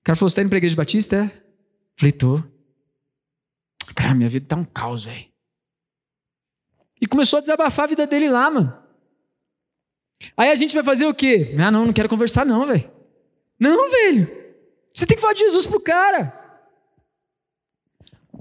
O 0.00 0.04
cara 0.04 0.16
falou: 0.16 0.30
Você 0.30 0.36
tá 0.36 0.42
indo 0.42 0.48
pra 0.48 0.58
igreja 0.58 0.76
batista? 0.76 1.16
É? 1.16 1.42
Falei: 1.96 2.12
Tô. 2.12 2.42
Cara, 3.94 4.14
minha 4.14 4.28
vida 4.28 4.46
tá 4.46 4.56
um 4.56 4.64
caos, 4.64 5.04
velho. 5.04 5.26
E 7.00 7.06
começou 7.06 7.38
a 7.38 7.40
desabafar 7.40 7.84
a 7.84 7.88
vida 7.88 8.06
dele 8.06 8.28
lá, 8.28 8.50
mano. 8.50 8.76
Aí 10.36 10.50
a 10.50 10.54
gente 10.54 10.74
vai 10.74 10.84
fazer 10.84 11.06
o 11.06 11.14
quê? 11.14 11.54
Ah, 11.58 11.70
não, 11.70 11.86
não 11.86 11.92
quero 11.92 12.08
conversar, 12.08 12.46
não, 12.46 12.64
velho. 12.64 12.88
Não, 13.58 13.90
velho. 13.90 14.30
Você 14.94 15.06
tem 15.06 15.16
que 15.16 15.20
falar 15.20 15.32
de 15.32 15.40
Jesus 15.40 15.66
pro 15.66 15.80
cara. 15.80 16.41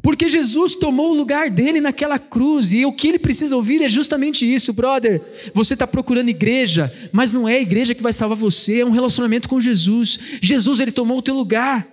Porque 0.01 0.27
Jesus 0.27 0.73
tomou 0.73 1.11
o 1.11 1.13
lugar 1.13 1.49
dele 1.51 1.79
naquela 1.79 2.17
cruz, 2.17 2.73
e 2.73 2.85
o 2.85 2.91
que 2.91 3.07
ele 3.07 3.19
precisa 3.19 3.55
ouvir 3.55 3.81
é 3.81 3.89
justamente 3.89 4.51
isso, 4.51 4.73
brother. 4.73 5.21
Você 5.53 5.73
está 5.73 5.85
procurando 5.85 6.29
igreja, 6.29 6.91
mas 7.11 7.31
não 7.31 7.47
é 7.47 7.57
a 7.57 7.61
igreja 7.61 7.93
que 7.93 8.01
vai 8.01 8.11
salvar 8.11 8.37
você, 8.37 8.79
é 8.79 8.85
um 8.85 8.91
relacionamento 8.91 9.47
com 9.47 9.59
Jesus. 9.59 10.19
Jesus, 10.41 10.79
ele 10.79 10.91
tomou 10.91 11.19
o 11.19 11.21
teu 11.21 11.35
lugar. 11.35 11.87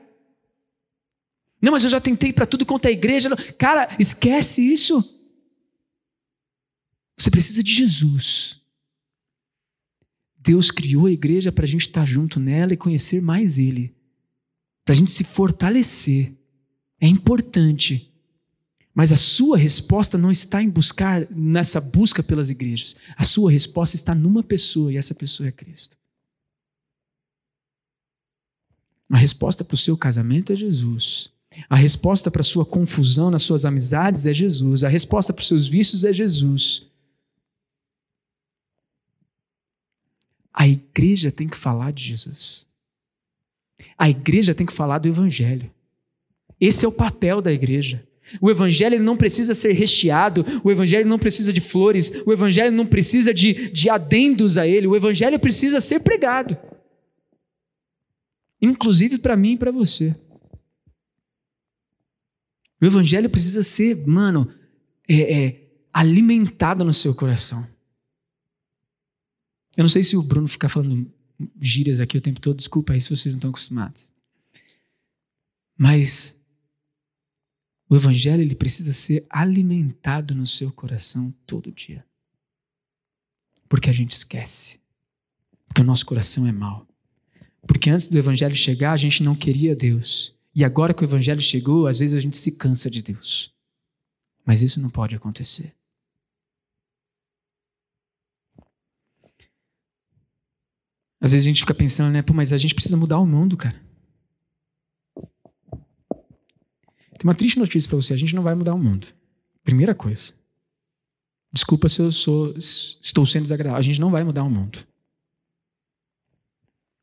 Não, 1.60 1.72
mas 1.72 1.84
eu 1.84 1.90
já 1.90 2.00
tentei 2.00 2.32
para 2.32 2.46
tudo 2.46 2.64
quanto 2.64 2.86
é 2.86 2.92
igreja. 2.92 3.28
Cara, 3.58 3.94
esquece 3.98 4.62
isso. 4.62 5.02
Você 7.18 7.30
precisa 7.30 7.62
de 7.62 7.74
Jesus. 7.74 8.58
Deus 10.38 10.70
criou 10.70 11.06
a 11.06 11.10
igreja 11.10 11.52
para 11.52 11.64
a 11.64 11.68
gente 11.68 11.82
estar 11.82 12.06
junto 12.06 12.40
nela 12.40 12.72
e 12.72 12.76
conhecer 12.76 13.20
mais 13.20 13.58
Ele, 13.58 13.94
para 14.82 14.94
a 14.94 14.96
gente 14.96 15.10
se 15.10 15.24
fortalecer. 15.24 16.37
É 17.00 17.06
importante. 17.06 18.12
Mas 18.94 19.12
a 19.12 19.16
sua 19.16 19.56
resposta 19.56 20.18
não 20.18 20.30
está 20.30 20.62
em 20.62 20.68
buscar 20.68 21.24
nessa 21.30 21.80
busca 21.80 22.22
pelas 22.22 22.50
igrejas. 22.50 22.96
A 23.16 23.22
sua 23.22 23.50
resposta 23.50 23.94
está 23.94 24.14
numa 24.14 24.42
pessoa 24.42 24.92
e 24.92 24.96
essa 24.96 25.14
pessoa 25.14 25.48
é 25.48 25.52
Cristo. 25.52 25.96
A 29.10 29.16
resposta 29.16 29.64
para 29.64 29.74
o 29.74 29.78
seu 29.78 29.96
casamento 29.96 30.52
é 30.52 30.56
Jesus. 30.56 31.30
A 31.68 31.76
resposta 31.76 32.30
para 32.30 32.40
a 32.40 32.44
sua 32.44 32.66
confusão 32.66 33.30
nas 33.30 33.42
suas 33.42 33.64
amizades 33.64 34.26
é 34.26 34.34
Jesus. 34.34 34.84
A 34.84 34.88
resposta 34.88 35.32
para 35.32 35.42
os 35.42 35.48
seus 35.48 35.68
vícios 35.68 36.04
é 36.04 36.12
Jesus. 36.12 36.86
A 40.52 40.66
igreja 40.66 41.30
tem 41.30 41.46
que 41.46 41.56
falar 41.56 41.92
de 41.92 42.02
Jesus. 42.02 42.66
A 43.96 44.10
igreja 44.10 44.54
tem 44.54 44.66
que 44.66 44.72
falar 44.72 44.98
do 44.98 45.08
Evangelho. 45.08 45.72
Esse 46.60 46.84
é 46.84 46.88
o 46.88 46.92
papel 46.92 47.40
da 47.40 47.52
igreja. 47.52 48.06
O 48.40 48.50
evangelho 48.50 49.02
não 49.02 49.16
precisa 49.16 49.54
ser 49.54 49.72
recheado, 49.72 50.44
o 50.62 50.70
evangelho 50.70 51.08
não 51.08 51.18
precisa 51.18 51.52
de 51.52 51.60
flores, 51.60 52.12
o 52.26 52.32
evangelho 52.32 52.70
não 52.72 52.86
precisa 52.86 53.32
de, 53.32 53.70
de 53.70 53.88
adendos 53.88 54.58
a 54.58 54.66
ele, 54.66 54.86
o 54.86 54.94
evangelho 54.94 55.38
precisa 55.38 55.80
ser 55.80 56.00
pregado. 56.00 56.56
Inclusive 58.60 59.18
para 59.18 59.36
mim 59.36 59.52
e 59.52 59.56
para 59.56 59.70
você. 59.70 60.14
O 62.80 62.84
evangelho 62.84 63.30
precisa 63.30 63.62
ser, 63.62 64.06
mano, 64.06 64.52
é, 65.08 65.44
é, 65.44 65.68
alimentado 65.92 66.84
no 66.84 66.92
seu 66.92 67.14
coração. 67.14 67.66
Eu 69.76 69.82
não 69.82 69.88
sei 69.88 70.02
se 70.02 70.16
o 70.16 70.22
Bruno 70.22 70.48
ficar 70.48 70.68
falando 70.68 71.10
gírias 71.60 72.00
aqui 72.00 72.16
o 72.16 72.20
tempo 72.20 72.40
todo, 72.40 72.56
desculpa 72.56 72.92
aí 72.92 73.00
se 73.00 73.10
vocês 73.10 73.32
não 73.32 73.38
estão 73.38 73.50
acostumados. 73.50 74.10
Mas 75.76 76.37
o 77.88 77.96
evangelho 77.96 78.42
ele 78.42 78.54
precisa 78.54 78.92
ser 78.92 79.26
alimentado 79.30 80.34
no 80.34 80.46
seu 80.46 80.70
coração 80.70 81.34
todo 81.46 81.72
dia. 81.72 82.04
Porque 83.68 83.88
a 83.88 83.92
gente 83.92 84.12
esquece. 84.12 84.80
Porque 85.66 85.80
o 85.80 85.84
nosso 85.84 86.04
coração 86.04 86.46
é 86.46 86.52
mau. 86.52 86.86
Porque 87.66 87.90
antes 87.90 88.06
do 88.06 88.18
evangelho 88.18 88.54
chegar, 88.54 88.92
a 88.92 88.96
gente 88.96 89.22
não 89.22 89.34
queria 89.34 89.74
Deus. 89.74 90.36
E 90.54 90.64
agora 90.64 90.92
que 90.92 91.02
o 91.02 91.06
evangelho 91.06 91.40
chegou, 91.40 91.86
às 91.86 91.98
vezes 91.98 92.16
a 92.16 92.20
gente 92.20 92.36
se 92.36 92.52
cansa 92.52 92.90
de 92.90 93.02
Deus. 93.02 93.54
Mas 94.44 94.62
isso 94.62 94.80
não 94.80 94.90
pode 94.90 95.14
acontecer. 95.14 95.74
Às 101.20 101.32
vezes 101.32 101.46
a 101.46 101.50
gente 101.50 101.60
fica 101.60 101.74
pensando, 101.74 102.12
né, 102.12 102.22
pô, 102.22 102.32
mas 102.32 102.52
a 102.52 102.58
gente 102.58 102.74
precisa 102.74 102.96
mudar 102.96 103.18
o 103.18 103.26
mundo, 103.26 103.56
cara. 103.56 103.87
Tem 107.18 107.28
uma 107.28 107.34
triste 107.34 107.58
notícia 107.58 107.88
para 107.88 107.96
você: 107.96 108.14
a 108.14 108.16
gente 108.16 108.34
não 108.34 108.42
vai 108.42 108.54
mudar 108.54 108.74
o 108.74 108.78
mundo. 108.78 109.06
Primeira 109.64 109.94
coisa. 109.94 110.32
Desculpa 111.52 111.88
se 111.88 112.00
eu 112.00 112.12
sou, 112.12 112.56
estou 112.56 113.26
sendo 113.26 113.42
desagradável. 113.42 113.78
A 113.78 113.82
gente 113.82 114.00
não 114.00 114.10
vai 114.10 114.22
mudar 114.22 114.44
o 114.44 114.50
mundo. 114.50 114.86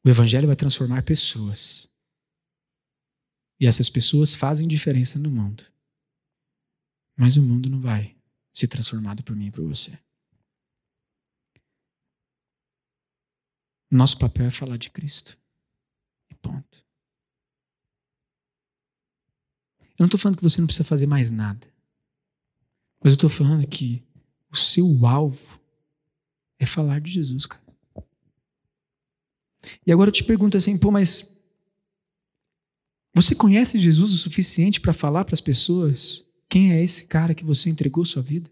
O 0.04 0.10
Evangelho 0.10 0.48
vai 0.48 0.56
transformar 0.56 1.04
pessoas. 1.04 1.90
E 3.60 3.66
essas 3.66 3.90
pessoas 3.90 4.36
fazem 4.36 4.68
diferença 4.68 5.20
no 5.20 5.30
mundo. 5.30 5.64
Mas 7.18 7.38
o 7.38 7.42
mundo 7.42 7.70
não 7.70 7.82
vai 7.82 8.16
ser 8.54 8.68
transformado 8.68 9.24
por 9.24 9.36
mim 9.36 9.48
e 9.48 9.52
por 9.52 9.66
você. 9.66 9.98
Nosso 13.90 14.18
papel 14.18 14.48
é 14.48 14.52
falar 14.52 14.78
de 14.78 14.90
Cristo. 14.90 15.38
E 16.30 16.36
ponto. 16.36 16.86
Eu 19.98 20.04
não 20.04 20.08
estou 20.08 20.20
falando 20.20 20.38
que 20.38 20.44
você 20.44 20.60
não 20.60 20.68
precisa 20.68 20.84
fazer 20.84 21.08
mais 21.08 21.32
nada. 21.32 21.66
Mas 23.04 23.14
eu 23.14 23.16
estou 23.16 23.30
falando 23.30 23.66
que 23.68 24.04
o 24.52 24.56
seu 24.56 25.06
alvo 25.06 25.60
é 26.60 26.66
falar 26.66 27.00
de 27.00 27.12
Jesus, 27.12 27.46
cara. 27.46 27.64
E 29.86 29.92
agora 29.92 30.10
eu 30.10 30.14
te 30.14 30.24
pergunto 30.24 30.58
assim, 30.58 30.78
pô, 30.78 30.92
mas 30.92 31.44
você 33.14 33.34
conhece 33.34 33.80
Jesus 33.80 34.14
o 34.14 34.18
suficiente 34.18 34.82
para 34.82 34.94
falar 34.94 35.24
para 35.24 35.34
as 35.34 35.42
pessoas 35.42 36.26
quem 36.50 36.74
é 36.74 36.84
esse 36.84 37.06
cara 37.06 37.34
que 37.34 37.44
você 37.44 37.70
entregou 37.70 38.06
sua 38.06 38.22
vida? 38.22 38.50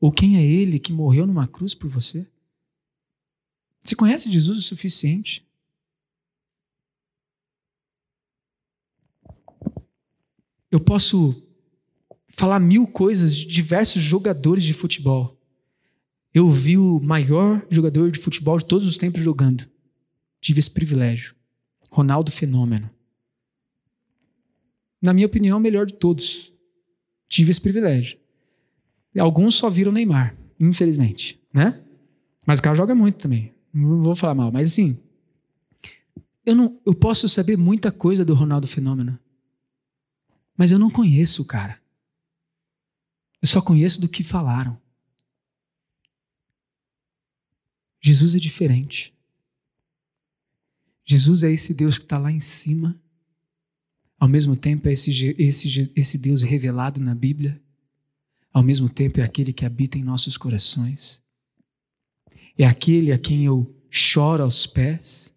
Ou 0.00 0.10
quem 0.10 0.36
é 0.36 0.42
ele 0.42 0.78
que 0.78 0.92
morreu 0.92 1.26
numa 1.26 1.46
cruz 1.46 1.74
por 1.74 1.88
você? 1.88 2.28
Você 3.82 3.94
conhece 3.94 4.30
Jesus 4.30 4.58
o 4.58 4.62
suficiente? 4.62 5.46
Eu 10.70 10.80
posso 10.80 11.42
falar 12.28 12.60
mil 12.60 12.86
coisas 12.86 13.34
de 13.34 13.46
diversos 13.46 14.02
jogadores 14.02 14.62
de 14.64 14.72
futebol. 14.72 15.36
Eu 16.32 16.48
vi 16.48 16.78
o 16.78 17.00
maior 17.00 17.66
jogador 17.68 18.10
de 18.10 18.18
futebol 18.18 18.56
de 18.56 18.64
todos 18.64 18.86
os 18.86 18.96
tempos 18.96 19.20
jogando. 19.20 19.68
Tive 20.40 20.60
esse 20.60 20.70
privilégio. 20.70 21.34
Ronaldo 21.90 22.30
Fenômeno. 22.30 22.88
Na 25.02 25.12
minha 25.12 25.26
opinião, 25.26 25.58
o 25.58 25.60
melhor 25.60 25.86
de 25.86 25.94
todos. 25.94 26.52
Tive 27.28 27.50
esse 27.50 27.60
privilégio. 27.60 28.18
Alguns 29.18 29.56
só 29.56 29.68
viram 29.68 29.90
Neymar, 29.90 30.36
infelizmente, 30.58 31.40
né? 31.52 31.82
Mas 32.46 32.60
o 32.60 32.62
cara 32.62 32.76
joga 32.76 32.94
muito 32.94 33.16
também. 33.16 33.52
Não 33.72 34.00
vou 34.00 34.14
falar 34.14 34.34
mal, 34.34 34.52
mas 34.52 34.68
assim, 34.68 35.02
eu 36.46 36.54
não, 36.54 36.80
eu 36.86 36.94
posso 36.94 37.28
saber 37.28 37.56
muita 37.56 37.90
coisa 37.90 38.24
do 38.24 38.34
Ronaldo 38.34 38.66
Fenômeno. 38.66 39.18
Mas 40.60 40.70
eu 40.70 40.78
não 40.78 40.90
conheço 40.90 41.40
o 41.40 41.44
cara. 41.46 41.80
Eu 43.40 43.48
só 43.48 43.62
conheço 43.62 43.98
do 43.98 44.06
que 44.06 44.22
falaram. 44.22 44.78
Jesus 47.98 48.34
é 48.34 48.38
diferente. 48.38 49.14
Jesus 51.02 51.44
é 51.44 51.50
esse 51.50 51.72
Deus 51.72 51.96
que 51.96 52.04
está 52.04 52.18
lá 52.18 52.30
em 52.30 52.40
cima. 52.40 53.00
Ao 54.18 54.28
mesmo 54.28 54.54
tempo, 54.54 54.86
é 54.86 54.92
esse, 54.92 55.34
esse, 55.38 55.90
esse 55.96 56.18
Deus 56.18 56.42
revelado 56.42 57.00
na 57.00 57.14
Bíblia. 57.14 57.58
ao 58.52 58.62
mesmo 58.62 58.86
tempo 58.90 59.18
é 59.18 59.22
aquele 59.22 59.54
que 59.54 59.64
habita 59.64 59.96
em 59.96 60.04
nossos 60.04 60.36
corações. 60.36 61.22
É 62.58 62.66
aquele 62.66 63.12
a 63.12 63.18
quem 63.18 63.46
eu 63.46 63.74
choro 63.88 64.42
aos 64.42 64.66
pés. 64.66 65.34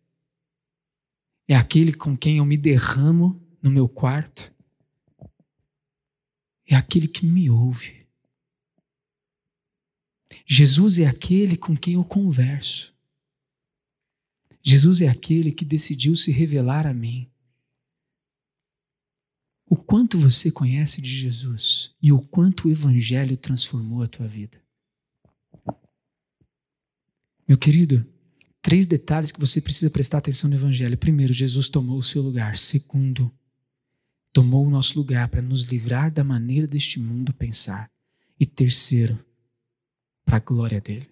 É 1.47 1.55
aquele 1.55 1.93
com 1.93 2.17
quem 2.17 2.39
eu 2.39 2.45
me 2.45 2.57
derramo 2.57 3.41
no 3.61 3.71
meu 3.71 3.87
quarto. 3.87 4.51
É 6.65 6.75
aquele 6.75 7.07
que 7.07 7.25
me 7.25 7.49
ouve. 7.49 8.05
Jesus 10.45 10.99
é 10.99 11.05
aquele 11.05 11.55
com 11.57 11.75
quem 11.75 11.93
eu 11.93 12.03
converso. 12.03 12.93
Jesus 14.61 15.01
é 15.01 15.07
aquele 15.07 15.51
que 15.51 15.65
decidiu 15.65 16.15
se 16.15 16.31
revelar 16.31 16.87
a 16.87 16.93
mim. 16.93 17.29
O 19.65 19.75
quanto 19.75 20.17
você 20.17 20.51
conhece 20.51 21.01
de 21.01 21.09
Jesus 21.09 21.95
e 22.01 22.11
o 22.11 22.21
quanto 22.21 22.67
o 22.67 22.71
Evangelho 22.71 23.35
transformou 23.35 24.01
a 24.03 24.07
tua 24.07 24.27
vida. 24.27 24.61
Meu 27.47 27.57
querido, 27.57 28.05
três 28.61 28.87
detalhes 28.87 29.31
que 29.31 29.39
você 29.39 29.59
precisa 29.59 29.89
prestar 29.89 30.19
atenção 30.19 30.49
no 30.49 30.55
Evangelho. 30.55 30.97
Primeiro, 30.97 31.33
Jesus 31.33 31.67
tomou 31.67 31.97
o 31.97 32.03
seu 32.03 32.21
lugar. 32.21 32.55
Segundo, 32.55 33.31
tomou 34.33 34.65
o 34.65 34.69
nosso 34.69 34.97
lugar 34.97 35.29
para 35.29 35.41
nos 35.41 35.65
livrar 35.65 36.11
da 36.11 36.23
maneira 36.23 36.67
deste 36.67 36.99
mundo 36.99 37.33
pensar. 37.33 37.89
E 38.39 38.45
terceiro, 38.45 39.23
para 40.25 40.37
a 40.37 40.39
glória 40.39 40.81
dele. 40.81 41.07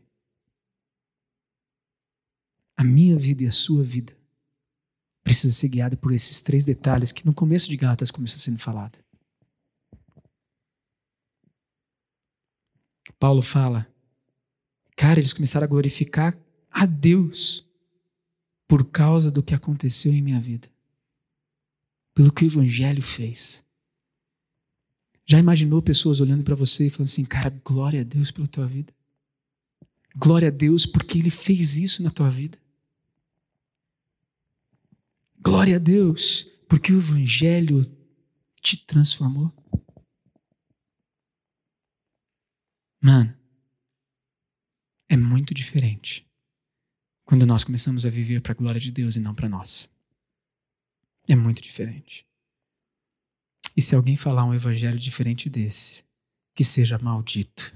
A 2.75 2.83
minha 2.83 3.15
vida 3.15 3.43
e 3.43 3.47
a 3.47 3.51
sua 3.51 3.83
vida 3.83 4.17
precisa 5.23 5.53
ser 5.53 5.69
guiada 5.69 5.95
por 5.95 6.11
esses 6.11 6.41
três 6.41 6.65
detalhes 6.65 7.11
que 7.11 7.25
no 7.25 7.33
começo 7.33 7.69
de 7.69 7.77
Gálatas 7.77 8.09
começou 8.09 8.39
sendo 8.39 8.57
falado. 8.57 8.97
Paulo 13.19 13.43
fala, 13.43 13.87
cara, 14.97 15.19
eles 15.19 15.31
começaram 15.31 15.65
a 15.65 15.69
glorificar 15.69 16.35
a 16.71 16.87
Deus 16.87 17.69
por 18.67 18.89
causa 18.89 19.29
do 19.29 19.43
que 19.43 19.53
aconteceu 19.53 20.11
em 20.11 20.23
minha 20.23 20.39
vida, 20.39 20.67
pelo 22.13 22.31
que 22.31 22.45
o 22.45 22.47
Evangelho 22.47 23.01
fez. 23.01 23.65
Já 25.25 25.39
imaginou 25.39 25.81
pessoas 25.81 26.19
olhando 26.19 26.43
para 26.43 26.55
você 26.55 26.87
e 26.87 26.89
falando 26.89 27.07
assim, 27.07 27.23
cara, 27.23 27.49
glória 27.63 28.01
a 28.01 28.03
Deus 28.03 28.31
pela 28.31 28.47
tua 28.47 28.67
vida? 28.67 28.93
Glória 30.15 30.49
a 30.49 30.51
Deus 30.51 30.85
porque 30.85 31.17
Ele 31.17 31.29
fez 31.29 31.77
isso 31.77 32.03
na 32.03 32.11
tua 32.11 32.29
vida. 32.29 32.57
Glória 35.39 35.77
a 35.77 35.79
Deus, 35.79 36.47
porque 36.67 36.93
o 36.93 36.97
Evangelho 36.97 37.89
te 38.61 38.85
transformou. 38.85 39.51
Mano, 43.01 43.35
é 45.09 45.17
muito 45.17 45.53
diferente 45.53 46.27
quando 47.25 47.45
nós 47.45 47.63
começamos 47.63 48.05
a 48.05 48.09
viver 48.09 48.41
para 48.41 48.51
a 48.51 48.55
glória 48.55 48.79
de 48.79 48.91
Deus 48.91 49.15
e 49.15 49.19
não 49.19 49.33
para 49.33 49.49
nós. 49.49 49.90
É 51.31 51.35
muito 51.35 51.61
diferente. 51.61 52.27
E 53.77 53.81
se 53.81 53.95
alguém 53.95 54.17
falar 54.17 54.43
um 54.43 54.53
evangelho 54.53 54.99
diferente 54.99 55.49
desse, 55.49 56.03
que 56.53 56.61
seja 56.61 56.99
maldito. 56.99 57.73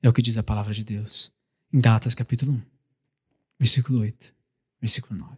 É 0.00 0.08
o 0.08 0.12
que 0.12 0.22
diz 0.22 0.38
a 0.38 0.42
palavra 0.44 0.72
de 0.72 0.84
Deus. 0.84 1.32
Em 1.72 1.80
Gálatas 1.80 2.14
capítulo 2.14 2.52
1, 2.52 2.62
versículo 3.58 3.98
8, 4.02 4.32
versículo 4.80 5.18
9. 5.18 5.36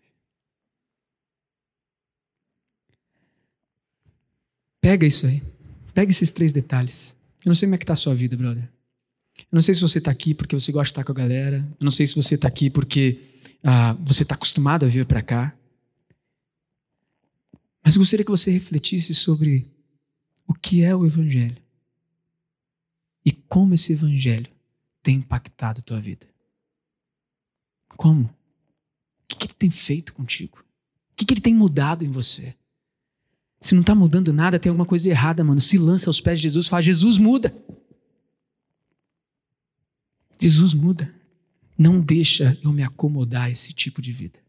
Pega 4.83 5.07
isso 5.07 5.27
aí. 5.27 5.43
Pega 5.95 6.11
esses 6.11 6.31
três 6.31 6.53
detalhes. 6.53 7.17
Eu 7.43 7.49
não 7.49 7.55
sei 7.55 7.67
como 7.67 7.77
é 7.77 7.79
que 7.79 7.85
está 7.85 7.95
a 7.95 7.97
sua 7.97 8.15
vida, 8.15 8.37
brother. 8.37 8.69
Eu 9.39 9.47
não 9.53 9.63
sei 9.63 9.75
se 9.75 9.81
você 9.81 9.97
está 9.97 10.11
aqui 10.11 10.35
porque 10.35 10.55
você 10.55 10.71
gosta 10.71 10.89
de 10.89 10.91
estar 10.91 11.05
com 11.05 11.13
a 11.13 11.15
galera. 11.15 11.67
Eu 11.81 11.85
não 11.85 11.91
sei 11.91 12.07
se 12.07 12.15
você 12.15 12.35
está 12.35 12.47
aqui 12.47 12.69
porque 12.69 13.23
ah, 13.63 13.95
você 14.01 14.23
está 14.23 14.35
acostumado 14.35 14.85
a 14.85 14.89
vir 14.89 15.07
para 15.07 15.23
cá. 15.23 15.57
Mas 17.85 17.99
gostaria 17.99 18.25
que 18.25 18.31
você 18.31 18.51
refletisse 18.51 19.15
sobre 19.15 19.71
o 20.49 20.55
que 20.55 20.83
é 20.83 20.97
o 20.97 21.05
Evangelho 21.05 21.63
e 23.25 23.31
como 23.31 23.75
esse 23.75 23.93
Evangelho 23.93 24.51
tem 25.03 25.17
impactado 25.17 25.81
a 25.81 25.83
tua 25.83 26.01
vida. 26.01 26.27
Como? 27.91 28.25
O 28.25 29.27
que, 29.27 29.47
ele 29.47 29.55
tem 29.55 29.71
feito 29.71 30.15
contigo? 30.15 30.59
O 31.13 31.17
que, 31.17 31.27
que 31.27 31.35
ele 31.35 31.41
tem 31.41 31.55
mudado 31.55 32.05
em 32.05 32.11
você? 32.11 32.55
Se 33.61 33.75
não 33.75 33.83
está 33.83 33.95
mudando 33.95 34.33
nada, 34.33 34.59
tem 34.59 34.71
alguma 34.71 34.87
coisa 34.87 35.09
errada, 35.09 35.45
mano. 35.45 35.61
Se 35.61 35.79
lança 35.79 36.09
aos 36.09 36.21
pés 36.21 36.39
de 36.39 36.45
Jesus 36.45 36.69
fala: 36.69 36.83
Jesus 36.83 37.19
muda. 37.19 37.55
Jesus 40.41 40.75
muda. 40.75 41.15
Não 41.77 42.01
deixa 42.01 42.59
eu 42.63 42.73
me 42.73 42.83
acomodar 42.83 43.45
a 43.45 43.51
esse 43.51 43.73
tipo 43.73 44.03
de 44.03 44.13
vida. 44.13 44.44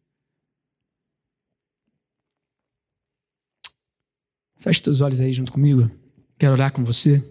Feche 4.66 4.82
teus 4.82 5.00
olhos 5.00 5.22
aí 5.22 5.32
junto 5.32 5.54
comigo. 5.54 5.92
Quero 6.40 6.54
orar 6.54 6.74
com 6.74 6.84
você. 6.84 7.24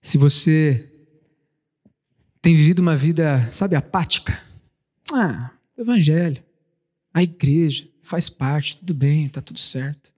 Se 0.00 0.16
você 0.16 0.88
tem 2.40 2.54
vivido 2.54 2.78
uma 2.78 2.96
vida, 2.96 3.50
sabe, 3.50 3.74
apática. 3.74 4.40
Ah, 5.12 5.50
evangelho, 5.76 6.40
a 7.12 7.20
igreja, 7.20 7.88
faz 8.00 8.28
parte, 8.28 8.78
tudo 8.78 8.94
bem, 8.94 9.26
está 9.26 9.40
tudo 9.40 9.58
certo. 9.58 10.12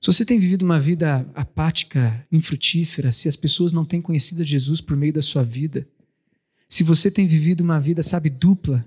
Se 0.00 0.10
você 0.10 0.24
tem 0.24 0.38
vivido 0.38 0.62
uma 0.62 0.80
vida 0.80 1.30
apática, 1.34 2.26
infrutífera, 2.32 3.12
se 3.12 3.28
as 3.28 3.36
pessoas 3.36 3.74
não 3.74 3.84
têm 3.84 4.00
conhecido 4.00 4.42
Jesus 4.42 4.80
por 4.80 4.96
meio 4.96 5.12
da 5.12 5.20
sua 5.20 5.42
vida, 5.42 5.86
se 6.66 6.82
você 6.82 7.10
tem 7.10 7.26
vivido 7.26 7.60
uma 7.60 7.78
vida, 7.78 8.02
sabe, 8.02 8.30
dupla, 8.30 8.82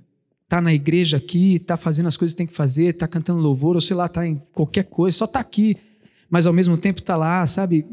tá 0.49 0.59
na 0.59 0.73
igreja 0.73 1.17
aqui, 1.17 1.59
tá 1.59 1.77
fazendo 1.77 2.07
as 2.07 2.17
coisas 2.17 2.33
que 2.33 2.39
tem 2.39 2.47
que 2.47 2.55
fazer, 2.55 2.93
tá 2.93 3.07
cantando 3.07 3.39
louvor, 3.39 3.75
ou 3.75 3.81
sei 3.81 3.95
lá, 3.95 4.09
tá 4.09 4.25
em 4.25 4.41
qualquer 4.51 4.85
coisa, 4.85 5.15
só 5.15 5.27
tá 5.27 5.39
aqui, 5.39 5.77
mas 6.31 6.47
ao 6.47 6.53
mesmo 6.53 6.77
tempo 6.77 7.01
tá 7.01 7.17
lá, 7.17 7.45
sabe, 7.45 7.85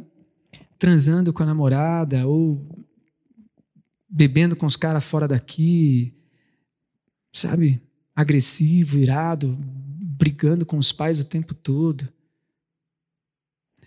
transando 0.78 1.32
com 1.32 1.43
a 1.43 1.47
namorada 1.47 2.24
ou 2.24 2.86
bebendo 4.09 4.55
com 4.55 4.64
os 4.64 4.76
caras 4.76 5.03
fora 5.03 5.26
daqui, 5.26 6.14
sabe, 7.32 7.82
agressivo, 8.14 8.97
irado, 8.97 9.59
brigando 9.61 10.64
com 10.64 10.78
os 10.78 10.93
pais 10.93 11.18
o 11.18 11.24
tempo 11.24 11.53
todo. 11.53 12.09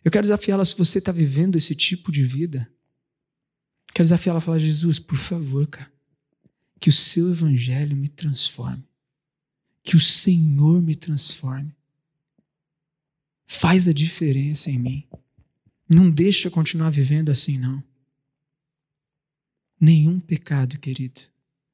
Eu 0.04 0.12
quero 0.12 0.24
desafiá-la 0.24 0.66
se 0.66 0.78
você 0.78 1.00
está 1.00 1.14
vivendo 1.14 1.56
esse 1.56 1.74
tipo 1.74 2.12
de 2.12 2.24
vida. 2.24 2.70
Quero 3.94 4.04
desafiá-la 4.04 4.40
a 4.40 4.42
falar: 4.42 4.60
Jesus, 4.60 5.00
por 5.00 5.18
favor, 5.18 5.66
cara, 5.66 5.90
que 6.78 6.90
o 6.90 6.94
seu 6.94 7.32
evangelho 7.32 7.96
me 7.96 8.10
transforme. 8.10 8.84
Que 9.82 9.96
o 9.96 10.00
Senhor 10.00 10.82
me 10.82 10.94
transforme. 10.94 11.74
Faz 13.54 13.86
a 13.86 13.92
diferença 13.92 14.72
em 14.72 14.80
mim. 14.80 15.08
Não 15.88 16.10
deixa 16.10 16.50
continuar 16.50 16.90
vivendo 16.90 17.30
assim, 17.30 17.58
não. 17.58 17.84
Nenhum 19.78 20.22
pecado, 20.22 20.80
querido, 20.80 21.20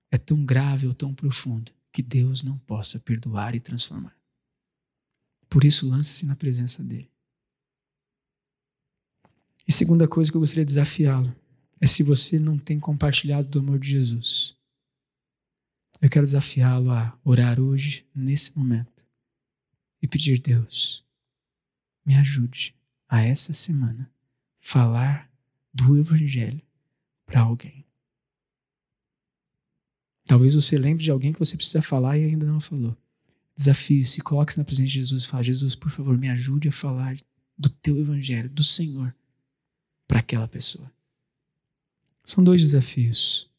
é 0.10 0.18
tão 0.18 0.44
grave 0.44 0.88
ou 0.88 0.94
tão 0.96 1.14
profundo 1.14 1.72
que 1.94 2.02
Deus 2.02 2.42
não 2.42 2.58
possa 2.58 3.00
perdoar 3.00 3.54
e 3.54 3.60
transformar. 3.60 4.18
Por 5.48 5.64
isso, 5.64 5.88
lance-se 5.88 6.26
na 6.26 6.36
presença 6.36 6.84
dEle. 6.84 7.12
E 9.68 9.72
segunda 9.72 10.08
coisa 10.08 10.32
que 10.32 10.36
eu 10.36 10.42
gostaria 10.42 10.66
de 10.66 10.72
desafiá-lo 10.72 11.34
é 11.80 11.86
se 11.86 12.02
você 12.02 12.40
não 12.40 12.58
tem 12.58 12.80
compartilhado 12.80 13.50
do 13.50 13.60
amor 13.60 13.78
de 13.78 13.92
Jesus. 13.92 14.58
Eu 16.02 16.10
quero 16.10 16.26
desafiá-lo 16.26 16.90
a 16.90 17.16
orar 17.24 17.60
hoje, 17.60 18.04
nesse 18.16 18.58
momento, 18.58 19.06
e 20.02 20.08
pedir, 20.08 20.40
Deus, 20.40 21.07
me 22.08 22.16
ajude 22.16 22.74
a 23.10 23.22
essa 23.22 23.52
semana 23.52 24.10
falar 24.58 25.30
do 25.74 25.98
Evangelho 26.00 26.62
para 27.26 27.42
alguém. 27.42 27.86
Talvez 30.26 30.56
você 30.56 30.78
lembre 30.78 31.04
de 31.04 31.12
alguém 31.12 31.34
que 31.34 31.40
você 31.40 31.58
precisa 31.58 31.82
falar 31.82 32.18
e 32.18 32.24
ainda 32.24 32.46
não 32.46 32.62
falou. 32.62 32.96
Desafie-se, 33.54 34.22
coloque-se 34.22 34.58
na 34.58 34.64
presença 34.64 34.88
de 34.88 34.94
Jesus 34.94 35.24
e 35.24 35.28
fale: 35.28 35.44
Jesus, 35.44 35.76
por 35.76 35.90
favor, 35.90 36.18
me 36.18 36.30
ajude 36.30 36.70
a 36.70 36.72
falar 36.72 37.18
do 37.58 37.70
teu 37.70 37.98
Evangelho, 37.98 38.50
do 38.50 38.64
Senhor 38.64 39.14
para 40.08 40.20
aquela 40.20 40.48
pessoa. 40.48 40.90
São 42.24 42.44
dois 42.44 42.62
desafios. 42.62 43.50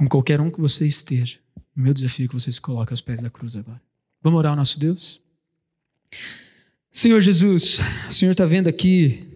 Em 0.00 0.06
qualquer 0.06 0.40
um 0.40 0.50
que 0.50 0.60
você 0.60 0.86
esteja, 0.86 1.38
o 1.76 1.80
meu 1.80 1.92
desafio 1.92 2.24
é 2.24 2.28
que 2.28 2.34
você 2.34 2.50
se 2.50 2.60
coloque 2.60 2.92
aos 2.92 3.00
pés 3.00 3.20
da 3.20 3.28
cruz 3.28 3.56
agora. 3.56 3.82
Vamos 4.22 4.38
orar 4.38 4.52
ao 4.52 4.56
nosso 4.56 4.78
Deus? 4.78 5.20
Senhor 6.94 7.22
Jesus, 7.22 7.80
o 8.06 8.12
Senhor 8.12 8.32
está 8.32 8.44
vendo 8.44 8.68
aqui 8.68 9.26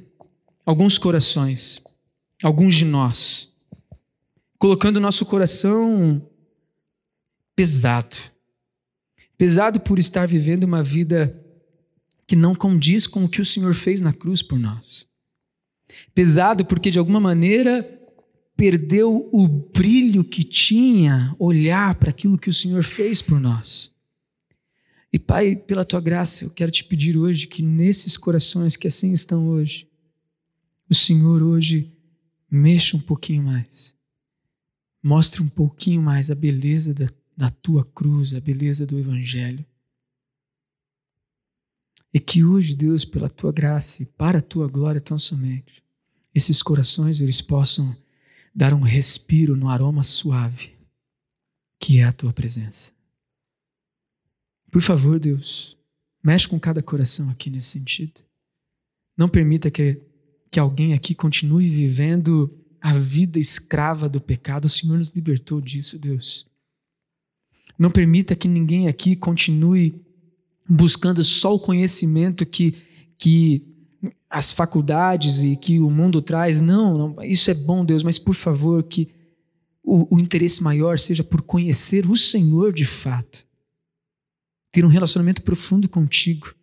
alguns 0.66 0.98
corações, 0.98 1.82
alguns 2.42 2.74
de 2.74 2.84
nós, 2.84 3.50
colocando 4.58 4.98
o 4.98 5.00
nosso 5.00 5.24
coração 5.24 6.22
pesado. 7.56 8.14
Pesado 9.38 9.80
por 9.80 9.98
estar 9.98 10.28
vivendo 10.28 10.64
uma 10.64 10.82
vida 10.82 11.42
que 12.26 12.36
não 12.36 12.54
condiz 12.54 13.06
com 13.06 13.24
o 13.24 13.28
que 13.28 13.40
o 13.40 13.46
Senhor 13.46 13.72
fez 13.72 14.02
na 14.02 14.12
cruz 14.12 14.42
por 14.42 14.58
nós. 14.58 15.06
Pesado 16.14 16.62
porque 16.62 16.90
de 16.90 16.98
alguma 16.98 17.20
maneira 17.20 17.90
perdeu 18.54 19.30
o 19.32 19.48
brilho 19.48 20.22
que 20.22 20.44
tinha 20.44 21.34
olhar 21.38 21.94
para 21.94 22.10
aquilo 22.10 22.36
que 22.36 22.50
o 22.50 22.54
Senhor 22.54 22.82
fez 22.82 23.22
por 23.22 23.40
nós. 23.40 23.95
E 25.16 25.18
Pai, 25.18 25.56
pela 25.56 25.82
tua 25.82 25.98
graça, 25.98 26.44
eu 26.44 26.50
quero 26.50 26.70
te 26.70 26.84
pedir 26.84 27.16
hoje 27.16 27.46
que 27.46 27.62
nesses 27.62 28.18
corações 28.18 28.76
que 28.76 28.86
assim 28.86 29.14
estão 29.14 29.48
hoje, 29.48 29.90
o 30.90 30.94
Senhor 30.94 31.42
hoje 31.42 31.90
mexa 32.50 32.98
um 32.98 33.00
pouquinho 33.00 33.42
mais. 33.42 33.94
Mostre 35.02 35.40
um 35.40 35.48
pouquinho 35.48 36.02
mais 36.02 36.30
a 36.30 36.34
beleza 36.34 36.92
da, 36.92 37.06
da 37.34 37.48
tua 37.48 37.82
cruz, 37.82 38.34
a 38.34 38.40
beleza 38.40 38.84
do 38.84 38.98
Evangelho. 38.98 39.64
E 42.12 42.20
que 42.20 42.44
hoje, 42.44 42.74
Deus, 42.74 43.06
pela 43.06 43.30
tua 43.30 43.52
graça 43.52 44.02
e 44.02 44.04
para 44.04 44.36
a 44.36 44.42
tua 44.42 44.68
glória 44.68 45.00
tão 45.00 45.16
somente, 45.16 45.82
esses 46.34 46.62
corações 46.62 47.22
eles 47.22 47.40
possam 47.40 47.96
dar 48.54 48.74
um 48.74 48.82
respiro 48.82 49.56
no 49.56 49.70
aroma 49.70 50.02
suave 50.02 50.76
que 51.80 52.00
é 52.00 52.04
a 52.04 52.12
tua 52.12 52.34
presença. 52.34 52.95
Por 54.76 54.82
favor, 54.82 55.18
Deus, 55.18 55.74
mexe 56.22 56.46
com 56.46 56.60
cada 56.60 56.82
coração 56.82 57.30
aqui 57.30 57.48
nesse 57.48 57.68
sentido. 57.68 58.20
Não 59.16 59.26
permita 59.26 59.70
que, 59.70 60.02
que 60.50 60.60
alguém 60.60 60.92
aqui 60.92 61.14
continue 61.14 61.66
vivendo 61.66 62.54
a 62.78 62.92
vida 62.92 63.38
escrava 63.38 64.06
do 64.06 64.20
pecado. 64.20 64.66
O 64.66 64.68
Senhor 64.68 64.98
nos 64.98 65.08
libertou 65.08 65.62
disso, 65.62 65.98
Deus. 65.98 66.46
Não 67.78 67.90
permita 67.90 68.36
que 68.36 68.46
ninguém 68.46 68.86
aqui 68.86 69.16
continue 69.16 69.98
buscando 70.68 71.24
só 71.24 71.54
o 71.54 71.58
conhecimento 71.58 72.44
que, 72.44 72.74
que 73.16 73.66
as 74.28 74.52
faculdades 74.52 75.42
e 75.42 75.56
que 75.56 75.80
o 75.80 75.88
mundo 75.88 76.20
traz. 76.20 76.60
Não, 76.60 76.98
não, 76.98 77.24
isso 77.24 77.50
é 77.50 77.54
bom, 77.54 77.82
Deus, 77.82 78.02
mas 78.02 78.18
por 78.18 78.34
favor, 78.34 78.82
que 78.82 79.08
o, 79.82 80.16
o 80.16 80.20
interesse 80.20 80.62
maior 80.62 80.98
seja 80.98 81.24
por 81.24 81.40
conhecer 81.40 82.06
o 82.06 82.14
Senhor 82.14 82.74
de 82.74 82.84
fato. 82.84 83.45
Ter 84.76 84.84
um 84.84 84.88
relacionamento 84.88 85.40
profundo 85.40 85.88
contigo, 85.88 86.54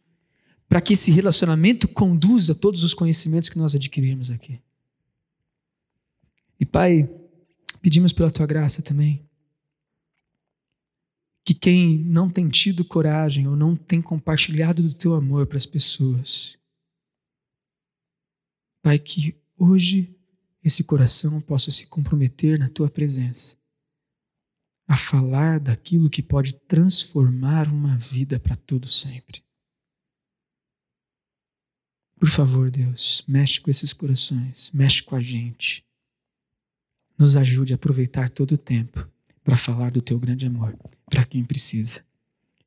para 0.69 0.79
que 0.79 0.93
esse 0.93 1.11
relacionamento 1.11 1.87
conduza 1.87 2.53
todos 2.53 2.83
os 2.83 2.93
conhecimentos 2.93 3.49
que 3.49 3.57
nós 3.57 3.73
adquirimos 3.73 4.29
aqui. 4.29 4.61
E 6.59 6.63
Pai, 6.63 7.09
pedimos 7.81 8.13
pela 8.13 8.29
tua 8.29 8.45
graça 8.45 8.83
também 8.83 9.27
que 11.43 11.55
quem 11.55 11.97
não 12.03 12.29
tem 12.29 12.47
tido 12.49 12.85
coragem 12.85 13.47
ou 13.47 13.55
não 13.55 13.75
tem 13.75 13.99
compartilhado 13.99 14.83
do 14.83 14.93
teu 14.93 15.15
amor 15.15 15.47
para 15.47 15.57
as 15.57 15.65
pessoas, 15.65 16.55
Pai, 18.83 18.99
que 18.99 19.35
hoje 19.57 20.15
esse 20.63 20.83
coração 20.83 21.41
possa 21.41 21.71
se 21.71 21.87
comprometer 21.87 22.59
na 22.59 22.69
tua 22.69 22.91
presença, 22.91 23.57
a 24.87 24.97
falar 24.97 25.59
daquilo 25.59 26.09
que 26.09 26.21
pode 26.21 26.53
transformar 26.53 27.67
uma 27.67 27.97
vida 27.97 28.39
para 28.39 28.55
todo 28.55 28.87
sempre. 28.87 29.43
Por 32.19 32.29
favor, 32.29 32.71
Deus, 32.71 33.23
mexe 33.27 33.59
com 33.59 33.69
esses 33.69 33.91
corações, 33.91 34.71
mexe 34.73 35.03
com 35.03 35.15
a 35.15 35.19
gente. 35.19 35.83
Nos 37.17 37.35
ajude 37.35 37.73
a 37.73 37.75
aproveitar 37.75 38.29
todo 38.29 38.53
o 38.53 38.57
tempo 38.57 39.09
para 39.43 39.57
falar 39.57 39.91
do 39.91 40.01
teu 40.01 40.17
grande 40.17 40.45
amor 40.45 40.77
para 41.09 41.25
quem 41.25 41.43
precisa. 41.43 42.03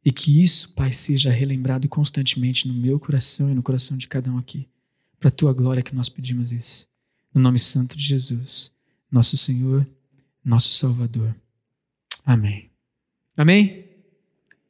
E 0.05 0.13
que 0.13 0.41
isso, 0.41 0.75
Pai, 0.75 0.93
seja 0.93 1.31
relembrado 1.31 1.89
constantemente 1.89 2.69
no 2.69 2.75
meu 2.75 3.01
coração 3.01 3.51
e 3.51 3.55
no 3.55 3.63
coração 3.63 3.97
de 3.97 4.07
cada 4.07 4.31
um 4.31 4.39
aqui. 4.39 4.69
Para 5.19 5.29
a 5.29 5.33
tua 5.33 5.53
glória 5.53 5.83
que 5.83 5.95
nós 5.95 6.09
pedimos 6.09 6.53
isso. 6.53 6.87
No 7.35 7.41
nome 7.41 7.59
santo 7.59 7.97
de 7.97 8.05
Jesus, 8.05 8.73
nosso 9.11 9.37
Senhor, 9.37 9.87
nosso 10.45 10.71
Salvador. 10.71 11.35
Amém. 12.27 12.69
Amém? 13.37 13.85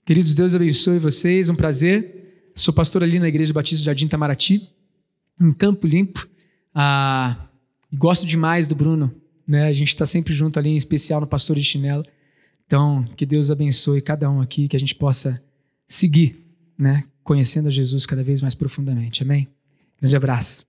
Queridos, 0.04 0.34
Deus 0.34 0.54
abençoe 0.54 0.98
vocês. 0.98 1.48
Um 1.48 1.56
prazer. 1.56 2.44
Sou 2.54 2.72
pastor 2.72 3.02
ali 3.02 3.18
na 3.18 3.28
Igreja 3.28 3.52
Batista 3.52 3.82
Jardim 3.82 4.06
Tamaraty, 4.06 4.70
em 5.40 5.52
Campo 5.52 5.86
Limpo. 5.86 6.28
Ah, 6.74 7.48
gosto 7.92 8.26
demais 8.26 8.66
do 8.66 8.74
Bruno. 8.74 9.12
Né? 9.48 9.66
A 9.66 9.72
gente 9.72 9.88
está 9.88 10.04
sempre 10.04 10.34
junto 10.34 10.58
ali, 10.58 10.70
em 10.70 10.76
especial 10.76 11.20
no 11.20 11.26
Pastor 11.26 11.56
de 11.56 11.64
Chinelo. 11.64 12.04
Então, 12.66 13.04
que 13.16 13.24
Deus 13.24 13.50
abençoe 13.50 14.02
cada 14.02 14.30
um 14.30 14.40
aqui, 14.40 14.68
que 14.68 14.76
a 14.76 14.80
gente 14.80 14.94
possa 14.94 15.42
seguir, 15.86 16.36
né? 16.78 17.04
conhecendo 17.22 17.68
a 17.68 17.70
Jesus 17.70 18.06
cada 18.06 18.22
vez 18.22 18.40
mais 18.42 18.54
profundamente. 18.54 19.22
Amém? 19.22 19.48
Grande 20.00 20.16
abraço. 20.16 20.66